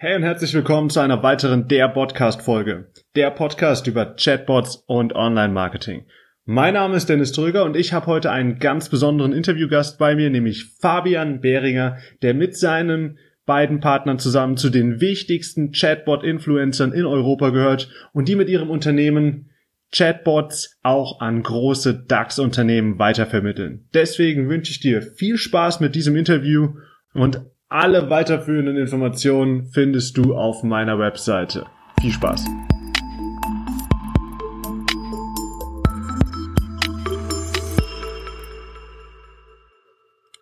[0.00, 2.88] Hey und herzlich willkommen zu einer weiteren Der Podcast Folge.
[3.16, 6.06] Der Podcast über Chatbots und Online-Marketing.
[6.44, 10.30] Mein Name ist Dennis Trüger und ich habe heute einen ganz besonderen Interviewgast bei mir,
[10.30, 17.50] nämlich Fabian Behringer, der mit seinen beiden Partnern zusammen zu den wichtigsten Chatbot-Influencern in Europa
[17.50, 19.50] gehört und die mit ihrem Unternehmen
[19.90, 23.88] Chatbots auch an große DAX-Unternehmen weitervermitteln.
[23.92, 26.74] Deswegen wünsche ich dir viel Spaß mit diesem Interview
[27.14, 27.40] und
[27.70, 31.66] alle weiterführenden Informationen findest du auf meiner Webseite.
[32.00, 32.44] Viel Spaß!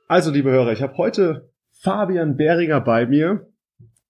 [0.08, 1.50] Also, liebe Hörer, ich habe heute
[1.82, 3.48] Fabian Behringer bei mir,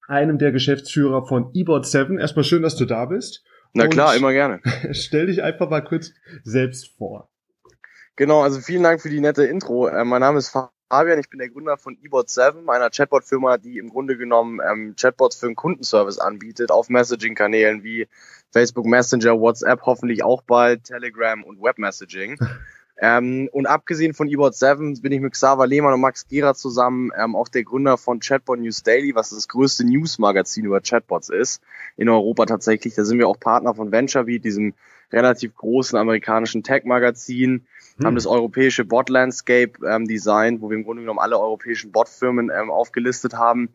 [0.09, 2.21] einem der Geschäftsführer von eBot7.
[2.21, 3.43] Erstmal schön, dass du da bist.
[3.73, 4.61] Na klar, immer gerne.
[4.93, 6.13] Stell dich einfach mal kurz
[6.45, 7.31] selbst vor.
[8.15, 9.89] Genau, also vielen Dank für die nette Intro.
[9.89, 10.71] Äh, mein Name ist Fabian,
[11.19, 15.47] ich bin der Gründer von eBot7, einer Chatbot-Firma, die im Grunde genommen ähm, Chatbots für
[15.47, 18.07] einen Kundenservice anbietet, auf Messaging-Kanälen wie
[18.53, 22.39] Facebook Messenger, WhatsApp, hoffentlich auch bald, Telegram und Webmessaging.
[23.01, 27.35] ähm, und abgesehen von eBot7 bin ich mit Xaver Lehmann und Max Gera zusammen ähm,
[27.35, 31.61] auch der Gründer von Chatbot News Daily, was das größte News-Magazin über Chatbots ist,
[31.97, 32.95] in Europa tatsächlich.
[32.95, 34.75] Da sind wir auch Partner von VentureBeat, diesem
[35.13, 37.67] relativ großen amerikanischen Tech-Magazin
[37.99, 38.07] hm.
[38.07, 42.71] haben das europäische Bot-Landscape ähm, designt, wo wir im Grunde genommen alle europäischen Bot-Firmen ähm,
[42.71, 43.71] aufgelistet haben.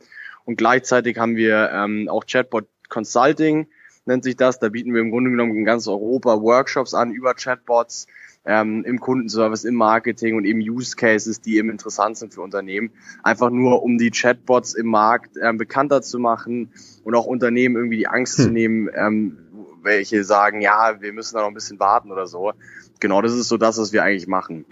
[0.45, 3.67] Und gleichzeitig haben wir ähm, auch Chatbot Consulting,
[4.05, 4.59] nennt sich das.
[4.59, 8.07] Da bieten wir im Grunde genommen in ganz Europa Workshops an über Chatbots
[8.43, 12.91] ähm, im Kundenservice, im Marketing und eben Use Cases, die eben interessant sind für Unternehmen.
[13.23, 16.71] Einfach nur, um die Chatbots im Markt ähm, bekannter zu machen
[17.03, 18.45] und auch Unternehmen irgendwie die Angst hm.
[18.45, 19.37] zu nehmen, ähm,
[19.83, 22.53] welche sagen, ja, wir müssen da noch ein bisschen warten oder so.
[22.99, 24.65] Genau, das ist so das, was wir eigentlich machen.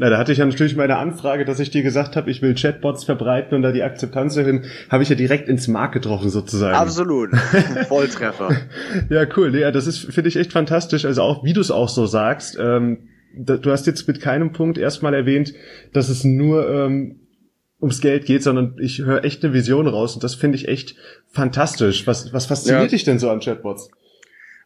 [0.00, 2.54] Na, da hatte ich ja natürlich meine Anfrage, dass ich dir gesagt habe, ich will
[2.54, 6.76] Chatbots verbreiten und da die Akzeptanz erhöhen, habe ich ja direkt ins Mark getroffen sozusagen.
[6.76, 7.30] Absolut,
[7.88, 8.56] Volltreffer.
[9.10, 9.54] ja, cool.
[9.56, 11.04] Ja, das ist finde ich echt fantastisch.
[11.04, 12.56] Also auch, wie du es auch so sagst.
[12.60, 15.52] Ähm, du hast jetzt mit keinem Punkt erstmal erwähnt,
[15.92, 17.20] dass es nur ähm,
[17.80, 20.94] ums Geld geht, sondern ich höre echt eine Vision raus und das finde ich echt
[21.30, 22.06] fantastisch.
[22.06, 22.88] Was, was fasziniert ja.
[22.88, 23.90] dich denn so an Chatbots?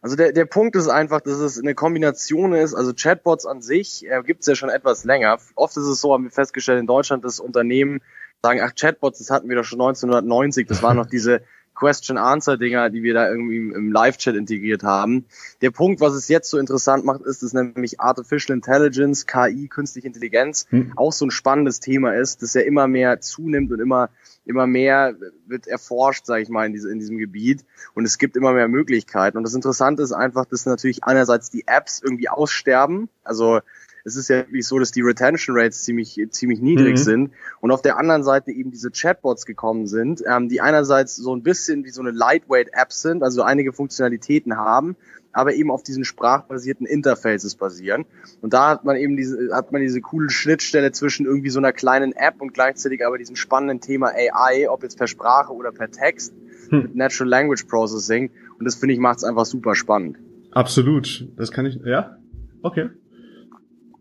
[0.03, 2.73] Also der, der Punkt ist einfach, dass es eine Kombination ist.
[2.73, 5.37] Also Chatbots an sich äh, gibt es ja schon etwas länger.
[5.55, 8.01] Oft ist es so, haben wir festgestellt in Deutschland, dass Unternehmen
[8.41, 10.67] sagen, ach Chatbots, das hatten wir doch schon 1990.
[10.67, 11.41] Das waren noch diese
[11.75, 15.25] Question-Answer-Dinger, die wir da irgendwie im Live-Chat integriert haben.
[15.61, 20.07] Der Punkt, was es jetzt so interessant macht, ist, dass nämlich Artificial Intelligence, KI, künstliche
[20.07, 20.93] Intelligenz hm.
[20.95, 24.09] auch so ein spannendes Thema ist, das ja immer mehr zunimmt und immer
[24.45, 25.15] immer mehr
[25.47, 28.67] wird erforscht, sage ich mal, in, diese, in diesem Gebiet und es gibt immer mehr
[28.67, 29.37] Möglichkeiten.
[29.37, 33.61] Und das Interessante ist einfach, dass natürlich einerseits die Apps irgendwie aussterben, also
[34.03, 37.03] es ist ja wirklich so, dass die Retention Rates ziemlich, ziemlich niedrig mhm.
[37.03, 37.31] sind
[37.61, 41.43] und auf der anderen Seite eben diese Chatbots gekommen sind, ähm, die einerseits so ein
[41.43, 44.95] bisschen wie so eine Lightweight-App sind, also einige Funktionalitäten haben,
[45.31, 48.05] aber eben auf diesen sprachbasierten Interfaces basieren.
[48.41, 51.73] Und da hat man eben diese, hat man diese coole Schnittstelle zwischen irgendwie so einer
[51.73, 55.89] kleinen App und gleichzeitig aber diesem spannenden Thema AI, ob jetzt per Sprache oder per
[55.89, 56.33] Text,
[56.69, 56.81] hm.
[56.83, 58.31] mit Natural Language Processing.
[58.59, 60.17] Und das finde ich macht es einfach super spannend.
[60.51, 61.27] Absolut.
[61.35, 62.17] Das kann ich, ja?
[62.61, 62.89] Okay.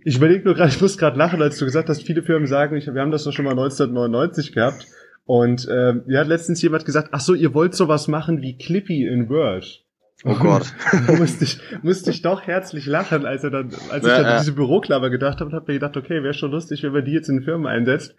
[0.04, 2.76] Ich überlege nur gerade, ich muss gerade lachen, als du gesagt hast, viele Firmen sagen,
[2.76, 4.86] ich, wir haben das doch schon mal 1999 gehabt.
[5.24, 9.06] Und ähm, mir hat letztens jemand gesagt, ach so, ihr wollt sowas machen wie Clippy
[9.06, 9.84] in Word.
[10.24, 10.72] Oh Gott.
[11.18, 14.38] musste ich, musste ich doch herzlich lachen, als er dann, als ja, ich dann ja.
[14.38, 17.12] diese Büroklammer gedacht habe und habe mir gedacht, okay, wäre schon lustig, wenn man die
[17.12, 18.14] jetzt in Firmen einsetzt.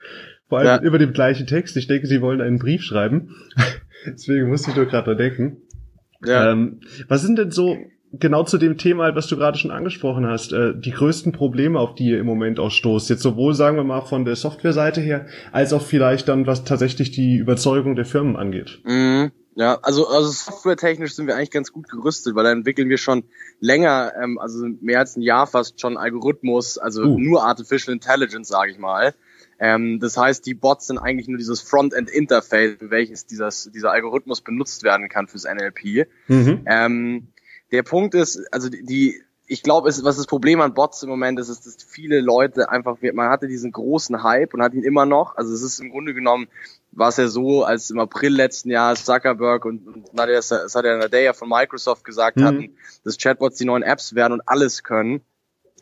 [0.49, 0.81] Vor allem ja.
[0.81, 1.77] über dem gleichen Text.
[1.77, 3.35] Ich denke, sie wollen einen Brief schreiben.
[4.05, 5.57] Deswegen musste ich nur gerade da denken.
[6.25, 6.51] Ja.
[6.51, 7.77] Ähm, was sind denn so
[8.19, 11.95] genau zu dem Thema, was du gerade schon angesprochen hast, äh, die größten Probleme, auf
[11.95, 13.09] die ihr im Moment auch stoßt.
[13.09, 17.11] Jetzt sowohl, sagen wir mal, von der Softwareseite her, als auch vielleicht dann, was tatsächlich
[17.11, 18.79] die Überzeugung der Firmen angeht.
[18.83, 19.31] Mhm.
[19.55, 23.23] Ja, also, also softwaretechnisch sind wir eigentlich ganz gut gerüstet, weil da entwickeln wir schon
[23.59, 27.19] länger, ähm, also mehr als ein Jahr fast schon Algorithmus, also uh.
[27.19, 29.13] nur Artificial Intelligence, sage ich mal.
[29.59, 34.83] Ähm, das heißt, die Bots sind eigentlich nur dieses Frontend-Interface, welches dieses, dieser Algorithmus benutzt
[34.83, 36.07] werden kann fürs NLP.
[36.27, 36.63] Mhm.
[36.65, 37.27] Ähm,
[37.73, 41.49] der Punkt ist, also die, ich glaube, was das Problem an Bots im Moment ist,
[41.49, 45.35] ist, dass viele Leute einfach, man hatte diesen großen Hype und hat ihn immer noch.
[45.35, 46.47] Also es ist im Grunde genommen,
[46.91, 50.85] war es ja so, als im April letzten Jahres Zuckerberg und, und Nadia, das hat
[50.85, 52.43] ja Nadia von Microsoft gesagt mhm.
[52.43, 55.21] hatten, dass Chatbots die neuen Apps werden und alles können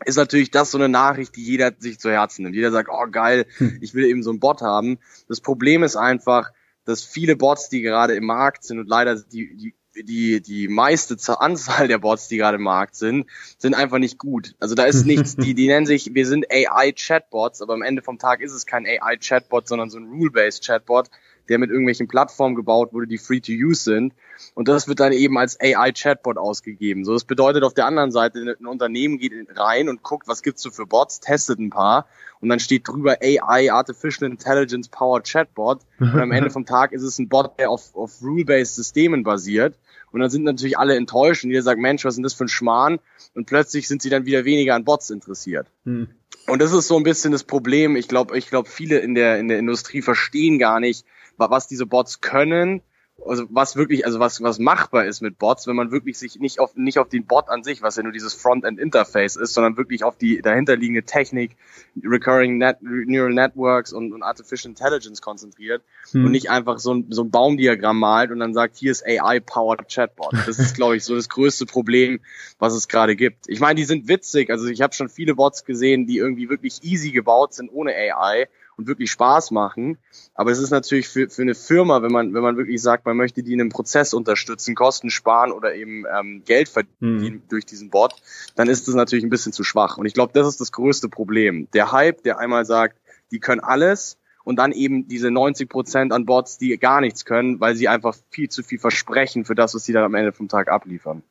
[0.03, 2.55] ist natürlich das so eine Nachricht, die jeder sich zu Herzen nimmt.
[2.55, 3.77] Jeder sagt, oh geil, hm.
[3.81, 4.97] ich will eben so einen Bot haben.
[5.27, 6.51] Das Problem ist einfach,
[6.85, 11.17] dass viele Bots, die gerade im Markt sind und leider die, die die, die meiste
[11.39, 13.27] Anzahl der Bots, die gerade im Markt sind,
[13.57, 14.55] sind einfach nicht gut.
[14.59, 18.17] Also da ist nichts, die, die nennen sich, wir sind AI-Chatbots, aber am Ende vom
[18.17, 21.09] Tag ist es kein AI-Chatbot, sondern so ein Rule-Based Chatbot,
[21.49, 24.13] der mit irgendwelchen Plattformen gebaut wurde, die free to use sind.
[24.53, 27.05] Und das wird dann eben als AI-Chatbot ausgegeben.
[27.05, 30.61] So, das bedeutet auf der anderen Seite, ein Unternehmen geht rein und guckt, was gibt's
[30.61, 32.07] so für Bots, testet ein paar
[32.41, 35.81] und dann steht drüber AI, Artificial Intelligence Powered Chatbot.
[35.99, 39.77] Und am Ende vom Tag ist es ein Bot, der auf, auf Rule-Based Systemen basiert.
[40.11, 42.45] Und dann sind natürlich alle enttäuscht und jeder sagt, Mensch, was ist denn das für
[42.45, 42.99] ein Schmarrn?
[43.35, 45.67] Und plötzlich sind sie dann wieder weniger an Bots interessiert.
[45.85, 46.09] Hm.
[46.47, 47.95] Und das ist so ein bisschen das Problem.
[47.95, 51.05] Ich glaube, ich glaube, viele in der, in der Industrie verstehen gar nicht,
[51.49, 52.81] was diese Bots können
[53.25, 56.59] also was wirklich, also was, was machbar ist mit Bots, wenn man wirklich sich nicht
[56.59, 60.03] auf, nicht auf den Bot an sich, was ja nur dieses Frontend-Interface ist, sondern wirklich
[60.03, 61.55] auf die dahinterliegende Technik,
[62.03, 66.25] Recurring Net, Neural Networks und, und Artificial Intelligence konzentriert hm.
[66.25, 69.87] und nicht einfach so ein, so ein Baumdiagramm malt und dann sagt, hier ist AI-powered
[69.87, 70.33] Chatbot.
[70.45, 72.19] Das ist, glaube ich, so das größte Problem,
[72.59, 73.47] was es gerade gibt.
[73.47, 76.83] Ich meine, die sind witzig, also ich habe schon viele Bots gesehen, die irgendwie wirklich
[76.83, 79.97] easy gebaut sind ohne AI und wirklich Spaß machen.
[80.33, 83.17] Aber es ist natürlich für, für eine Firma, wenn man, wenn man wirklich sagt, man
[83.17, 87.41] möchte die in einem Prozess unterstützen, Kosten sparen oder eben ähm, Geld verdienen mhm.
[87.49, 88.15] durch diesen Bot,
[88.55, 89.97] dann ist das natürlich ein bisschen zu schwach.
[89.97, 91.67] Und ich glaube, das ist das größte Problem.
[91.73, 92.97] Der Hype, der einmal sagt,
[93.31, 97.59] die können alles und dann eben diese 90 Prozent an Bots, die gar nichts können,
[97.59, 100.47] weil sie einfach viel zu viel versprechen für das, was sie dann am Ende vom
[100.47, 101.23] Tag abliefern.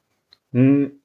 [0.53, 1.00] Mhm.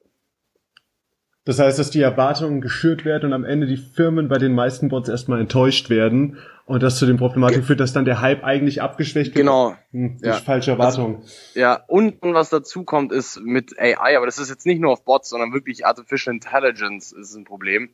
[1.46, 4.88] Das heißt, dass die Erwartungen geschürt werden und am Ende die Firmen bei den meisten
[4.88, 8.82] Bots erstmal enttäuscht werden und das zu den Problematiken führt, dass dann der Hype eigentlich
[8.82, 9.46] abgeschwächt wird.
[9.46, 9.76] Genau.
[9.92, 10.32] Hm, ja.
[10.32, 11.18] falsche Erwartungen.
[11.18, 14.80] Also, ja, und, und was dazu kommt, ist mit AI, aber das ist jetzt nicht
[14.80, 17.90] nur auf Bots, sondern wirklich Artificial Intelligence ist ein Problem.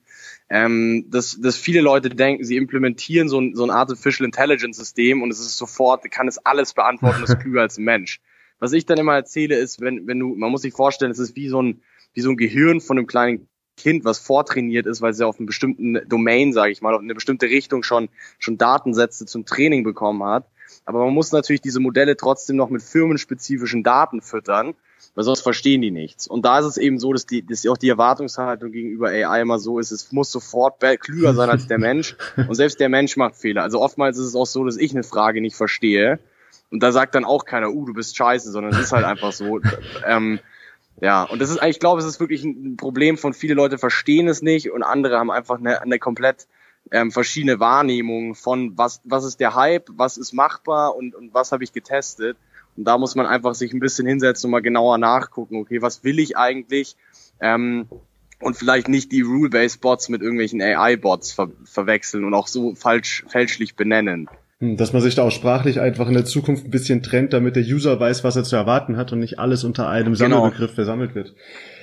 [0.49, 5.20] Ähm, dass, dass viele Leute denken, sie implementieren so ein, so ein Artificial Intelligence System
[5.20, 8.22] und es ist sofort, kann es alles beantworten, ist klüger als ein Mensch.
[8.60, 11.37] Was ich dann immer erzähle, ist, wenn, wenn du, man muss sich vorstellen, es ist
[11.37, 11.82] wie so ein,
[12.14, 15.47] wie so ein Gehirn von einem kleinen Kind, was vortrainiert ist, weil sie auf einem
[15.47, 20.23] bestimmten Domain, sage ich mal, auf eine bestimmte Richtung schon, schon Datensätze zum Training bekommen
[20.25, 20.47] hat.
[20.85, 24.75] Aber man muss natürlich diese Modelle trotzdem noch mit firmenspezifischen Daten füttern,
[25.14, 26.26] weil sonst verstehen die nichts.
[26.26, 29.59] Und da ist es eben so, dass, die, dass auch die Erwartungshaltung gegenüber AI immer
[29.59, 32.17] so ist, es muss sofort klüger sein als der Mensch.
[32.37, 33.62] Und selbst der Mensch macht Fehler.
[33.62, 36.19] Also oftmals ist es auch so, dass ich eine Frage nicht verstehe.
[36.70, 39.32] Und da sagt dann auch keiner, uh, du bist scheiße, sondern es ist halt einfach
[39.32, 39.61] so.
[40.06, 40.41] Ähm,
[41.00, 44.28] ja, und das ist, ich glaube, es ist wirklich ein Problem von viele Leute verstehen
[44.28, 46.46] es nicht und andere haben einfach eine, eine komplett
[46.90, 51.52] ähm, verschiedene Wahrnehmung von was, was ist der Hype, was ist machbar und, und was
[51.52, 52.36] habe ich getestet.
[52.76, 56.04] Und da muss man einfach sich ein bisschen hinsetzen und mal genauer nachgucken, okay, was
[56.04, 56.96] will ich eigentlich?
[57.40, 57.88] Ähm,
[58.40, 63.24] und vielleicht nicht die Rule-Based Bots mit irgendwelchen AI-Bots ver verwechseln und auch so falsch,
[63.28, 64.28] fälschlich benennen.
[64.62, 67.56] Hm, dass man sich da auch sprachlich einfach in der Zukunft ein bisschen trennt, damit
[67.56, 70.37] der User weiß, was er zu erwarten hat und nicht alles unter einem genau.
[70.37, 71.35] Sammelbegriff versammelt wird.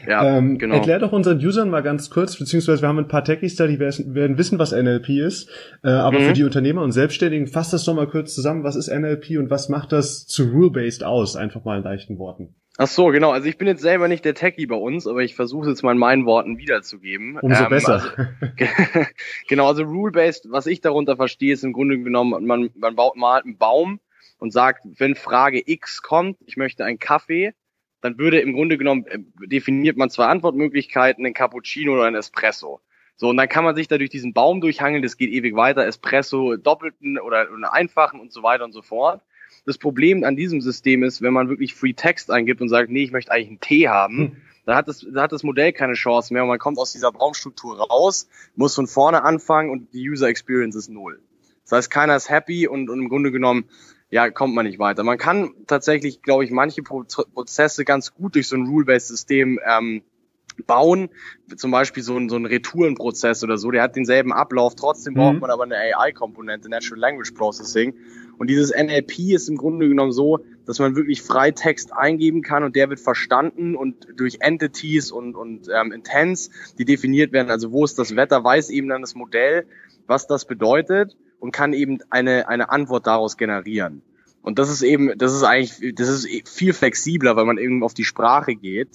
[0.08, 0.76] Ja, ähm, genau.
[0.76, 3.80] Erklär doch unseren Usern mal ganz kurz, beziehungsweise wir haben ein paar Techies da, die
[3.80, 5.50] werden wissen, was NLP ist.
[5.84, 6.24] Äh, aber mhm.
[6.28, 8.64] für die Unternehmer und Selbstständigen, fasst das doch mal kurz zusammen.
[8.64, 11.36] Was ist NLP und was macht das zu Rule-Based aus?
[11.36, 12.56] Einfach mal in leichten Worten.
[12.82, 13.32] Ach so, genau.
[13.32, 15.84] Also ich bin jetzt selber nicht der Techie bei uns, aber ich versuche es jetzt
[15.84, 17.38] mal in meinen Worten wiederzugeben.
[17.38, 18.14] Umso ähm, besser.
[18.16, 19.06] Also,
[19.50, 23.42] genau, also Rule-Based, was ich darunter verstehe, ist im Grunde genommen, man, man baut mal
[23.42, 24.00] einen Baum
[24.38, 27.54] und sagt, wenn Frage X kommt, ich möchte einen Kaffee,
[28.00, 32.80] dann würde im Grunde genommen, äh, definiert man zwei Antwortmöglichkeiten, einen Cappuccino oder einen Espresso.
[33.18, 35.86] So, und dann kann man sich da durch diesen Baum durchhangeln, das geht ewig weiter,
[35.86, 39.22] Espresso, doppelten oder, oder einfachen und so weiter und so fort.
[39.66, 43.04] Das Problem an diesem System ist, wenn man wirklich Free Text eingibt und sagt, nee,
[43.04, 44.38] ich möchte eigentlich einen Tee haben, hm.
[44.66, 47.12] da hat das, da hat das Modell keine Chance mehr und man kommt aus dieser
[47.12, 51.22] Baumstruktur raus, muss von vorne anfangen und die User Experience ist null.
[51.64, 53.66] Das heißt, keiner ist happy und, und im Grunde genommen,
[54.10, 55.04] ja, kommt man nicht weiter.
[55.04, 60.02] Man kann tatsächlich, glaube ich, manche Prozesse ganz gut durch so ein Rule-Based System ähm,
[60.66, 61.10] bauen,
[61.56, 65.36] zum Beispiel so ein, so ein Retourenprozess oder so, der hat denselben Ablauf, trotzdem braucht
[65.36, 65.40] mhm.
[65.42, 67.94] man aber eine AI-Komponente, Natural Language Processing.
[68.40, 72.64] Und dieses NLP ist im Grunde genommen so, dass man wirklich frei Text eingeben kann
[72.64, 77.74] und der wird verstanden und durch Entities und, und ähm, Intents, die definiert werden, also
[77.74, 79.68] wo ist das Wetter, weiß eben dann das Modell,
[80.08, 84.04] was das bedeutet und kann eben eine, eine Antwort daraus generieren.
[84.42, 87.94] Und das ist eben, das ist eigentlich, das ist viel flexibler, weil man eben auf
[87.94, 88.90] die Sprache geht.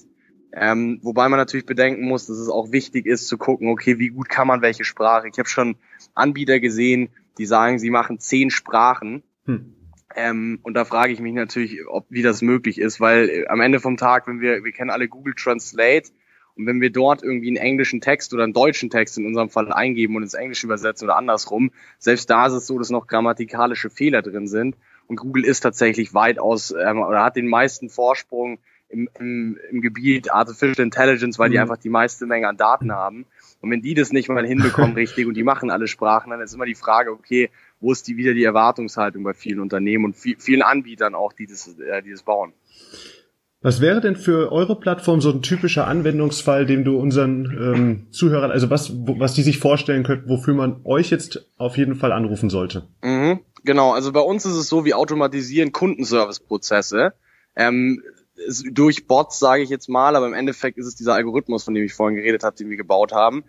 [0.53, 4.09] Ähm, wobei man natürlich bedenken muss, dass es auch wichtig ist zu gucken, okay, wie
[4.09, 5.27] gut kann man welche Sprache.
[5.27, 5.75] Ich habe schon
[6.15, 9.75] Anbieter gesehen, die sagen, sie machen zehn Sprachen hm.
[10.15, 13.59] Ähm, und da frage ich mich natürlich, ob wie das möglich ist, weil äh, am
[13.59, 16.09] Ende vom Tag, wenn wir, wir kennen alle Google Translate
[16.55, 19.73] und wenn wir dort irgendwie einen englischen Text oder einen deutschen Text in unserem Fall
[19.73, 23.89] eingeben und ins Englische übersetzen oder andersrum, selbst da ist es so, dass noch grammatikalische
[23.89, 24.77] Fehler drin sind.
[25.07, 30.31] Und Google ist tatsächlich weitaus ähm, oder hat den meisten Vorsprung im, im, im Gebiet
[30.31, 31.63] Artificial Intelligence, weil die mhm.
[31.63, 33.25] einfach die meiste Menge an Daten haben.
[33.61, 36.53] Und wenn die das nicht mal hinbekommen richtig und die machen alle Sprachen, dann ist
[36.53, 40.61] immer die Frage, okay, wo ist die wieder die Erwartungshaltung bei vielen Unternehmen und vielen
[40.61, 42.53] Anbietern auch, die das, äh, die das bauen.
[43.65, 48.51] Was wäre denn für eure Plattform so ein typischer Anwendungsfall, dem du unseren ähm, Zuhörern,
[48.51, 52.11] also was, wo, was die sich vorstellen könnten, wofür man euch jetzt auf jeden Fall
[52.11, 52.87] anrufen sollte?
[53.01, 57.13] Mhm, genau, also bei uns ist es so, wir automatisieren Kundenservice-Prozesse.
[57.55, 58.03] Ähm,
[58.71, 61.85] durch Bots, sage ich jetzt mal, aber im Endeffekt ist es dieser Algorithmus, von dem
[61.85, 63.45] ich vorhin geredet habe, den wir gebaut haben.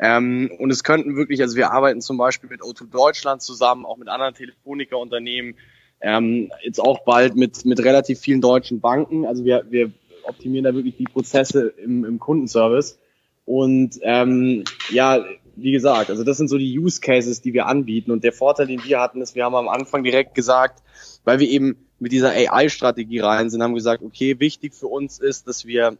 [0.00, 3.98] Ähm, und es könnten wirklich, also wir arbeiten zum Beispiel mit O2 Deutschland zusammen, auch
[3.98, 5.56] mit anderen Telefonica-Unternehmen,
[6.00, 9.26] ähm, jetzt auch bald mit, mit relativ vielen deutschen Banken.
[9.26, 9.92] Also wir, wir
[10.22, 12.98] optimieren da wirklich die Prozesse im, im Kundenservice.
[13.44, 15.22] Und ähm, ja,
[15.56, 18.10] wie gesagt, also das sind so die Use Cases, die wir anbieten.
[18.10, 20.82] Und der Vorteil, den wir hatten, ist, wir haben am Anfang direkt gesagt,
[21.24, 25.46] weil wir eben mit dieser AI-Strategie rein sind, haben gesagt, okay, wichtig für uns ist,
[25.46, 25.98] dass wir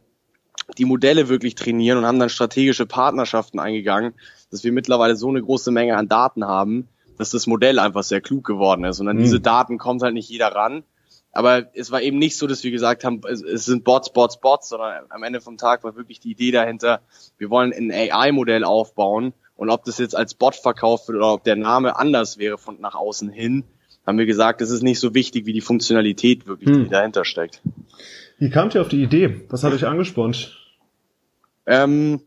[0.77, 4.13] die Modelle wirklich trainieren und haben dann strategische Partnerschaften eingegangen,
[4.49, 6.87] dass wir mittlerweile so eine große Menge an Daten haben,
[7.17, 8.99] dass das Modell einfach sehr klug geworden ist.
[8.99, 9.21] Und an mhm.
[9.21, 10.83] diese Daten kommt halt nicht jeder ran.
[11.33, 14.41] Aber es war eben nicht so, dass wir gesagt haben, es, es sind Bots, Bots,
[14.41, 17.01] Bots, sondern am Ende vom Tag war wirklich die Idee dahinter,
[17.37, 21.43] wir wollen ein AI-Modell aufbauen und ob das jetzt als Bot verkauft wird oder ob
[21.43, 23.63] der Name anders wäre von nach außen hin,
[24.05, 26.83] haben wir gesagt, es ist nicht so wichtig wie die Funktionalität wirklich, hm.
[26.85, 27.61] die dahinter steckt.
[28.39, 29.41] Wie kamt ihr auf die Idee?
[29.49, 30.57] Was hat euch angespornt?
[31.71, 32.21] Ähm,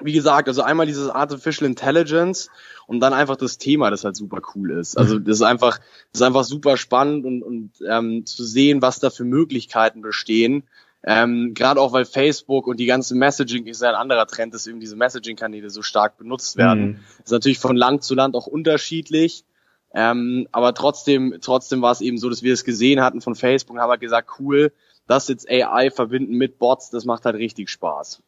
[0.00, 2.50] wie gesagt, also einmal dieses Artificial Intelligence
[2.88, 4.98] und dann einfach das Thema, das halt super cool ist.
[4.98, 8.98] Also das ist einfach, das ist einfach super spannend und, und ähm, zu sehen, was
[8.98, 10.64] da für Möglichkeiten bestehen.
[11.04, 14.66] Ähm, Gerade auch, weil Facebook und die ganze Messaging ist ja ein anderer Trend, dass
[14.66, 16.86] eben diese Messaging-Kanäle so stark benutzt werden.
[16.86, 17.00] Mhm.
[17.22, 19.44] ist natürlich von Land zu Land auch unterschiedlich.
[19.92, 23.76] Ähm, aber trotzdem, trotzdem war es eben so, dass wir es gesehen hatten von Facebook
[23.76, 24.72] und haben halt gesagt, cool,
[25.06, 28.20] das jetzt AI verbinden mit Bots, das macht halt richtig Spaß.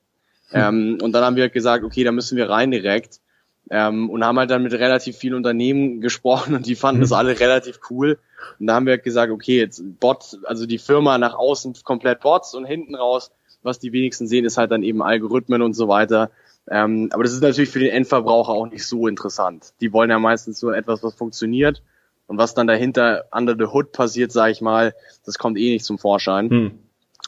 [0.50, 0.60] Hm.
[0.60, 3.20] Ähm, und dann haben wir halt gesagt, okay, da müssen wir rein direkt.
[3.68, 7.16] Ähm, und haben halt dann mit relativ vielen Unternehmen gesprochen und die fanden das hm.
[7.16, 8.18] alle relativ cool.
[8.60, 12.20] Und da haben wir halt gesagt, okay, jetzt Bot, also die Firma nach außen komplett
[12.20, 15.88] Bots und hinten raus, was die wenigsten sehen, ist halt dann eben Algorithmen und so
[15.88, 16.30] weiter.
[16.68, 19.72] Ähm, aber das ist natürlich für den Endverbraucher auch nicht so interessant.
[19.80, 21.82] Die wollen ja meistens nur etwas, was funktioniert.
[22.28, 25.84] Und was dann dahinter under the hood passiert, sage ich mal, das kommt eh nicht
[25.84, 26.50] zum Vorschein.
[26.50, 26.78] Hm.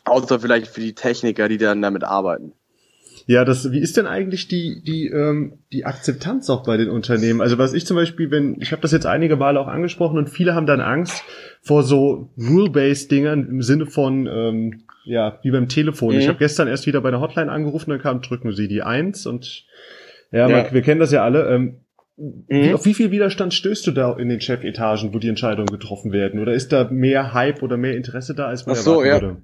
[0.04, 2.52] Außer vielleicht für die Techniker, die dann damit arbeiten.
[3.28, 7.42] Ja, das, wie ist denn eigentlich die, die, ähm, die Akzeptanz auch bei den Unternehmen?
[7.42, 10.30] Also was ich zum Beispiel, wenn, ich habe das jetzt einige Male auch angesprochen und
[10.30, 11.23] viele haben dann Angst
[11.61, 16.14] vor so Rule-Based Dingern im Sinne von, ähm, ja, wie beim Telefon.
[16.14, 16.20] Mhm.
[16.20, 19.26] Ich habe gestern erst wieder bei der Hotline angerufen, dann kam, drücken Sie die Eins
[19.26, 19.66] und
[20.32, 20.62] ja, ja.
[20.62, 21.50] Man, wir kennen das ja alle.
[21.50, 21.80] Ähm,
[22.16, 22.76] mhm.
[22.76, 26.40] Auf wie viel Widerstand stößt du da in den Chefetagen, wo die Entscheidungen getroffen werden?
[26.40, 29.20] Oder ist da mehr Hype oder mehr Interesse da, als man Ach so, erwarten ja.
[29.20, 29.42] würde?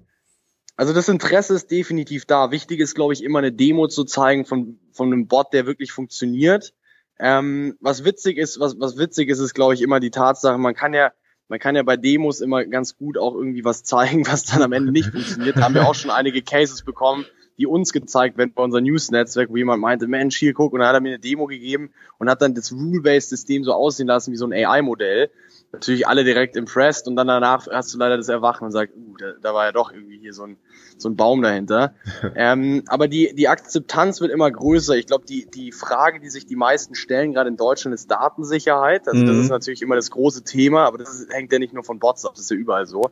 [0.76, 2.50] Also das Interesse ist definitiv da.
[2.50, 5.92] Wichtig ist, glaube ich, immer eine Demo zu zeigen von, von einem Bot, der wirklich
[5.92, 6.74] funktioniert.
[7.18, 10.74] Ähm, was witzig ist, was, was witzig ist, ist, glaube ich, immer die Tatsache, man
[10.74, 11.12] kann ja,
[11.46, 14.72] man kann ja bei Demos immer ganz gut auch irgendwie was zeigen, was dann am
[14.72, 15.56] Ende nicht funktioniert.
[15.56, 17.24] Da haben wir auch schon einige Cases bekommen,
[17.56, 20.88] die uns gezeigt werden bei unserem News-Netzwerk, wo jemand meinte, Mensch, hier guck, und dann
[20.88, 24.36] hat er mir eine Demo gegeben und hat dann das Rule-Based-System so aussehen lassen wie
[24.36, 25.30] so ein AI-Modell
[25.74, 29.16] natürlich alle direkt impressed und dann danach hast du leider das Erwachen und sagst, uh,
[29.18, 30.56] da, da war ja doch irgendwie hier so ein,
[30.96, 31.94] so ein Baum dahinter.
[32.34, 34.96] ähm, aber die, die Akzeptanz wird immer größer.
[34.96, 39.06] Ich glaube, die, die Frage, die sich die meisten stellen, gerade in Deutschland, ist Datensicherheit.
[39.06, 39.26] Also mhm.
[39.26, 41.98] das ist natürlich immer das große Thema, aber das ist, hängt ja nicht nur von
[41.98, 43.10] Bots ab, das ist ja überall so,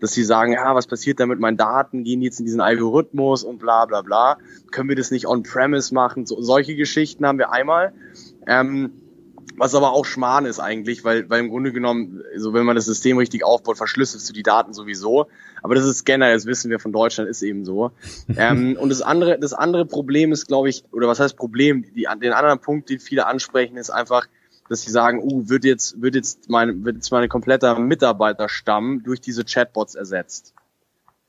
[0.00, 2.04] dass sie sagen, ja, was passiert da mit meinen Daten?
[2.04, 4.38] Gehen die jetzt in diesen Algorithmus und bla bla bla?
[4.70, 6.26] Können wir das nicht on-premise machen?
[6.26, 7.92] So, solche Geschichten haben wir einmal.
[8.46, 9.01] Ähm,
[9.56, 12.86] was aber auch Schmarrn ist eigentlich, weil, weil im Grunde genommen, so wenn man das
[12.86, 15.28] System richtig aufbaut, verschlüsselst du die Daten sowieso.
[15.62, 17.92] Aber das ist generell, das wissen wir von Deutschland, ist eben so.
[18.36, 21.84] ähm, und das andere, das andere Problem ist, glaube ich, oder was heißt Problem?
[21.94, 24.26] Die, den anderen Punkt, den viele ansprechen, ist einfach,
[24.68, 29.20] dass sie sagen, uh, wird jetzt, wird jetzt mein, wird jetzt meine kompletter Mitarbeiterstamm durch
[29.20, 30.54] diese Chatbots ersetzt.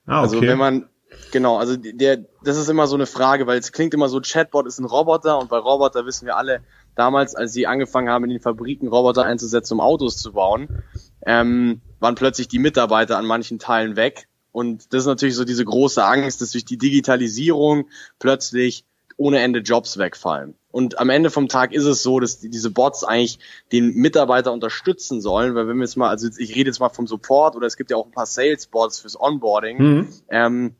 [0.05, 0.47] Ah, also okay.
[0.47, 0.89] Also wenn man,
[1.31, 4.67] genau, also der, das ist immer so eine Frage, weil es klingt immer so, Chatbot
[4.67, 6.61] ist ein Roboter und bei Roboter wissen wir alle,
[6.95, 10.83] damals, als sie angefangen haben, in den Fabriken Roboter einzusetzen, um Autos zu bauen,
[11.25, 14.27] ähm, waren plötzlich die Mitarbeiter an manchen Teilen weg.
[14.51, 17.87] Und das ist natürlich so diese große Angst, dass durch die Digitalisierung
[18.19, 18.85] plötzlich
[19.17, 20.55] ohne Ende Jobs wegfallen.
[20.71, 23.37] Und am Ende vom Tag ist es so, dass diese Bots eigentlich
[23.71, 27.05] den Mitarbeiter unterstützen sollen, weil wenn wir jetzt mal, also ich rede jetzt mal vom
[27.05, 30.07] Support oder es gibt ja auch ein paar Sales-Bots fürs Onboarding, mhm.
[30.29, 30.75] ähm,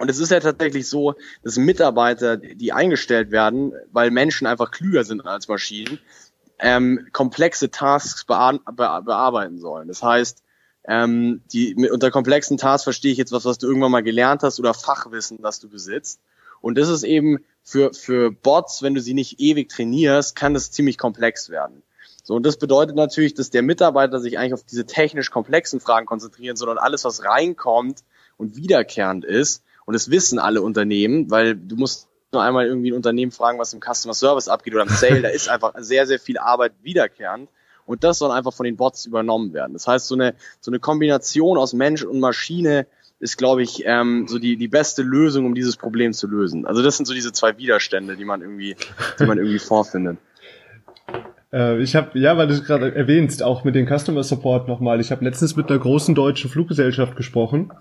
[0.00, 1.14] und es ist ja tatsächlich so,
[1.44, 5.98] dass Mitarbeiter, die eingestellt werden, weil Menschen einfach klüger sind als Maschinen,
[6.58, 9.88] ähm, komplexe Tasks bear be bearbeiten sollen.
[9.88, 10.42] Das heißt,
[10.88, 14.58] ähm, die, unter komplexen Tasks verstehe ich jetzt was, was du irgendwann mal gelernt hast
[14.58, 16.18] oder Fachwissen, das du besitzt.
[16.62, 20.70] Und das ist eben für, für Bots, wenn du sie nicht ewig trainierst, kann das
[20.70, 21.82] ziemlich komplex werden.
[22.22, 26.06] So, und das bedeutet natürlich, dass der Mitarbeiter sich eigentlich auf diese technisch komplexen Fragen
[26.06, 28.02] konzentrieren soll und alles, was reinkommt
[28.38, 32.96] und wiederkehrend ist, und das wissen alle Unternehmen, weil du musst nur einmal irgendwie ein
[32.96, 36.20] Unternehmen fragen, was im Customer Service abgeht oder im Sale, da ist einfach sehr, sehr
[36.20, 37.48] viel Arbeit wiederkehrend.
[37.86, 39.72] Und das soll einfach von den Bots übernommen werden.
[39.72, 42.86] Das heißt, so eine, so eine Kombination aus Mensch und Maschine
[43.18, 46.66] ist, glaube ich, ähm, so die, die beste Lösung, um dieses Problem zu lösen.
[46.66, 48.76] Also das sind so diese zwei Widerstände, die man irgendwie,
[49.18, 50.18] die man irgendwie vorfindet.
[51.52, 55.00] Äh, ich habe, ja, weil du es gerade erwähnst, auch mit dem Customer Support nochmal.
[55.00, 57.72] Ich habe letztens mit einer großen deutschen Fluggesellschaft gesprochen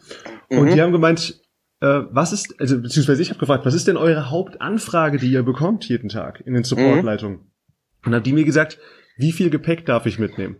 [0.50, 0.58] mhm.
[0.58, 1.40] und die haben gemeint,
[1.82, 5.44] äh, was ist, also beziehungsweise ich habe gefragt, was ist denn eure Hauptanfrage, die ihr
[5.44, 7.38] bekommt jeden Tag in den Supportleitungen?
[7.38, 7.46] Mhm.
[8.06, 8.80] Und haben die mir gesagt,
[9.18, 10.58] wie viel Gepäck darf ich mitnehmen?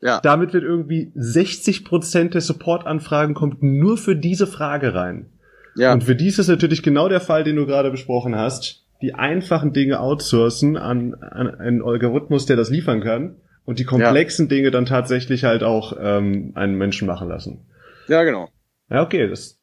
[0.00, 0.20] Ja.
[0.20, 5.30] Damit wird irgendwie 60 Prozent der Supportanfragen kommt nur für diese Frage rein.
[5.76, 5.92] Ja.
[5.92, 8.84] Und für dies ist natürlich genau der Fall, den du gerade besprochen hast.
[9.00, 13.36] Die einfachen Dinge outsourcen an, an einen Algorithmus, der das liefern kann.
[13.64, 14.56] Und die komplexen ja.
[14.56, 17.64] Dinge dann tatsächlich halt auch ähm, einen Menschen machen lassen.
[18.08, 18.48] Ja, genau.
[18.90, 19.61] Ja, okay, das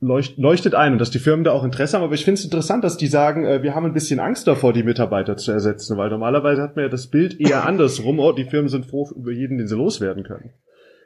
[0.00, 2.04] leuchtet ein und dass die Firmen da auch Interesse haben.
[2.04, 4.72] Aber ich finde es interessant, dass die sagen, äh, wir haben ein bisschen Angst davor,
[4.72, 8.20] die Mitarbeiter zu ersetzen, weil normalerweise hat man ja das Bild eher andersrum.
[8.20, 10.50] Oh, die Firmen sind froh über jeden, den sie loswerden können.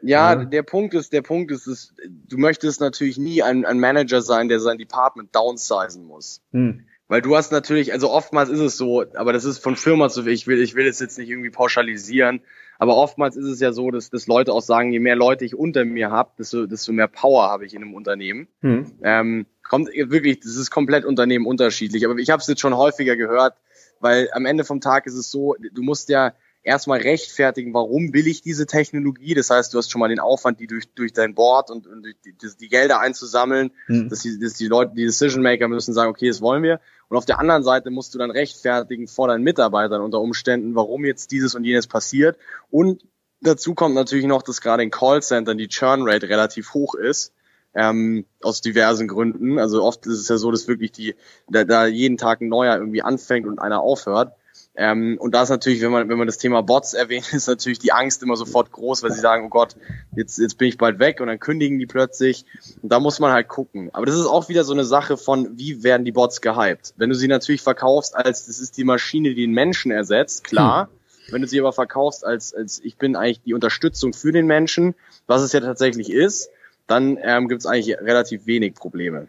[0.03, 1.95] Ja, ja, der Punkt ist, der Punkt ist, ist,
[2.29, 6.43] du möchtest natürlich nie ein, ein Manager sein, der sein Department downsizen muss.
[6.51, 6.85] Hm.
[7.07, 10.27] Weil du hast natürlich, also oftmals ist es so, aber das ist von Firma zu,
[10.27, 12.41] ich will, ich will es jetzt nicht irgendwie pauschalisieren,
[12.83, 15.55] aber oftmals ist es ja so, dass, dass Leute auch sagen, je mehr Leute ich
[15.55, 18.49] unter mir habe, desto, desto mehr Power habe ich in einem Unternehmen.
[18.61, 18.91] Hm.
[19.05, 22.05] Ähm, kommt wirklich, das ist komplett Unternehmen unterschiedlich.
[22.05, 23.55] Aber ich habe es jetzt schon häufiger gehört,
[24.01, 26.35] weil am Ende vom Tag ist es so, du musst ja
[26.65, 29.35] erstmal rechtfertigen, warum will ich diese Technologie.
[29.35, 32.03] Das heißt, du hast schon mal den Aufwand, die durch, durch dein Board und, und
[32.03, 34.09] durch die, die Gelder einzusammeln, hm.
[34.09, 36.81] dass, die, dass die Leute, die Decision Maker müssen sagen, okay, das wollen wir.
[37.13, 41.05] Und auf der anderen Seite musst du dann rechtfertigen vor deinen Mitarbeitern unter Umständen, warum
[41.05, 42.39] jetzt dieses und jenes passiert.
[42.71, 43.03] Und
[43.43, 47.35] dazu kommt natürlich noch, dass gerade in Callcentern die Churn Rate relativ hoch ist.
[47.75, 49.59] Ähm, aus diversen Gründen.
[49.59, 51.15] Also oft ist es ja so, dass wirklich die,
[51.51, 54.33] da, da jeden Tag ein neuer irgendwie anfängt und einer aufhört.
[54.75, 57.79] Ähm, und da ist natürlich, wenn man, wenn man das Thema Bots erwähnt, ist natürlich
[57.79, 59.77] die Angst immer sofort groß, weil sie sagen, oh Gott,
[60.17, 62.47] jetzt, jetzt bin ich bald weg und dann kündigen die plötzlich.
[62.83, 63.91] Und da muss man halt gucken.
[63.93, 66.95] Aber das ist auch wieder so eine Sache von, wie werden die Bots gehypt?
[66.97, 70.89] Wenn du sie natürlich verkaufst als, das ist die Maschine, die den Menschen ersetzt, klar.
[70.89, 70.99] Hm.
[71.31, 74.95] Wenn du sie aber verkaufst als, als, ich bin eigentlich die Unterstützung für den Menschen,
[75.27, 76.51] was es ja tatsächlich ist,
[76.89, 79.29] dann ähm, gibt es eigentlich relativ wenig Probleme.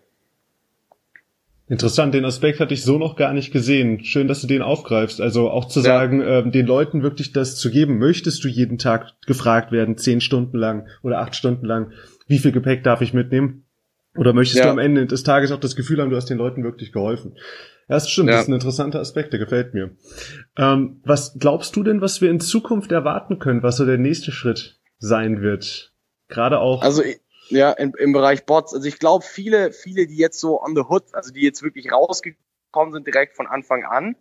[1.74, 4.04] Interessant, den Aspekt hatte ich so noch gar nicht gesehen.
[4.04, 5.20] Schön, dass du den aufgreifst.
[5.20, 5.86] Also auch zu ja.
[5.86, 7.98] sagen, ähm, den Leuten wirklich das zu geben.
[7.98, 11.92] Möchtest du jeden Tag gefragt werden, zehn Stunden lang oder acht Stunden lang,
[12.28, 13.66] wie viel Gepäck darf ich mitnehmen?
[14.16, 14.66] Oder möchtest ja.
[14.66, 17.38] du am Ende des Tages auch das Gefühl haben, du hast den Leuten wirklich geholfen?
[17.90, 18.36] Ja, das stimmt, ja.
[18.36, 19.96] das ist ein interessanter Aspekt, der gefällt mir.
[20.56, 24.32] Ähm, was glaubst du denn, was wir in Zukunft erwarten können, was so der nächste
[24.32, 25.92] Schritt sein wird?
[26.28, 26.84] Gerade auch.
[26.84, 27.02] Also
[27.54, 28.74] ja, im, im Bereich Bots.
[28.74, 31.92] Also ich glaube, viele, viele, die jetzt so on the hood, also die jetzt wirklich
[31.92, 34.16] rausgekommen sind direkt von Anfang an,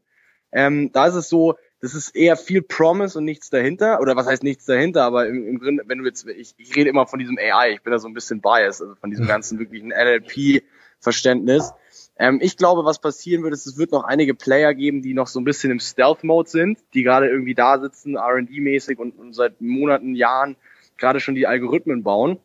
[0.52, 4.00] ähm, da ist es so, das ist eher viel Promise und nichts dahinter.
[4.00, 6.90] Oder was heißt nichts dahinter, aber im, im Grunde, wenn du jetzt, ich, ich rede
[6.90, 9.58] immer von diesem AI, ich bin da so ein bisschen biased, also von diesem ganzen
[9.58, 11.72] wirklichen NLP-Verständnis.
[12.18, 15.26] Ähm, ich glaube, was passieren wird, ist, es wird noch einige Player geben, die noch
[15.26, 19.60] so ein bisschen im Stealth-Mode sind, die gerade irgendwie da sitzen, R&D-mäßig und, und seit
[19.60, 20.56] Monaten, Jahren
[20.98, 22.38] gerade schon die Algorithmen bauen.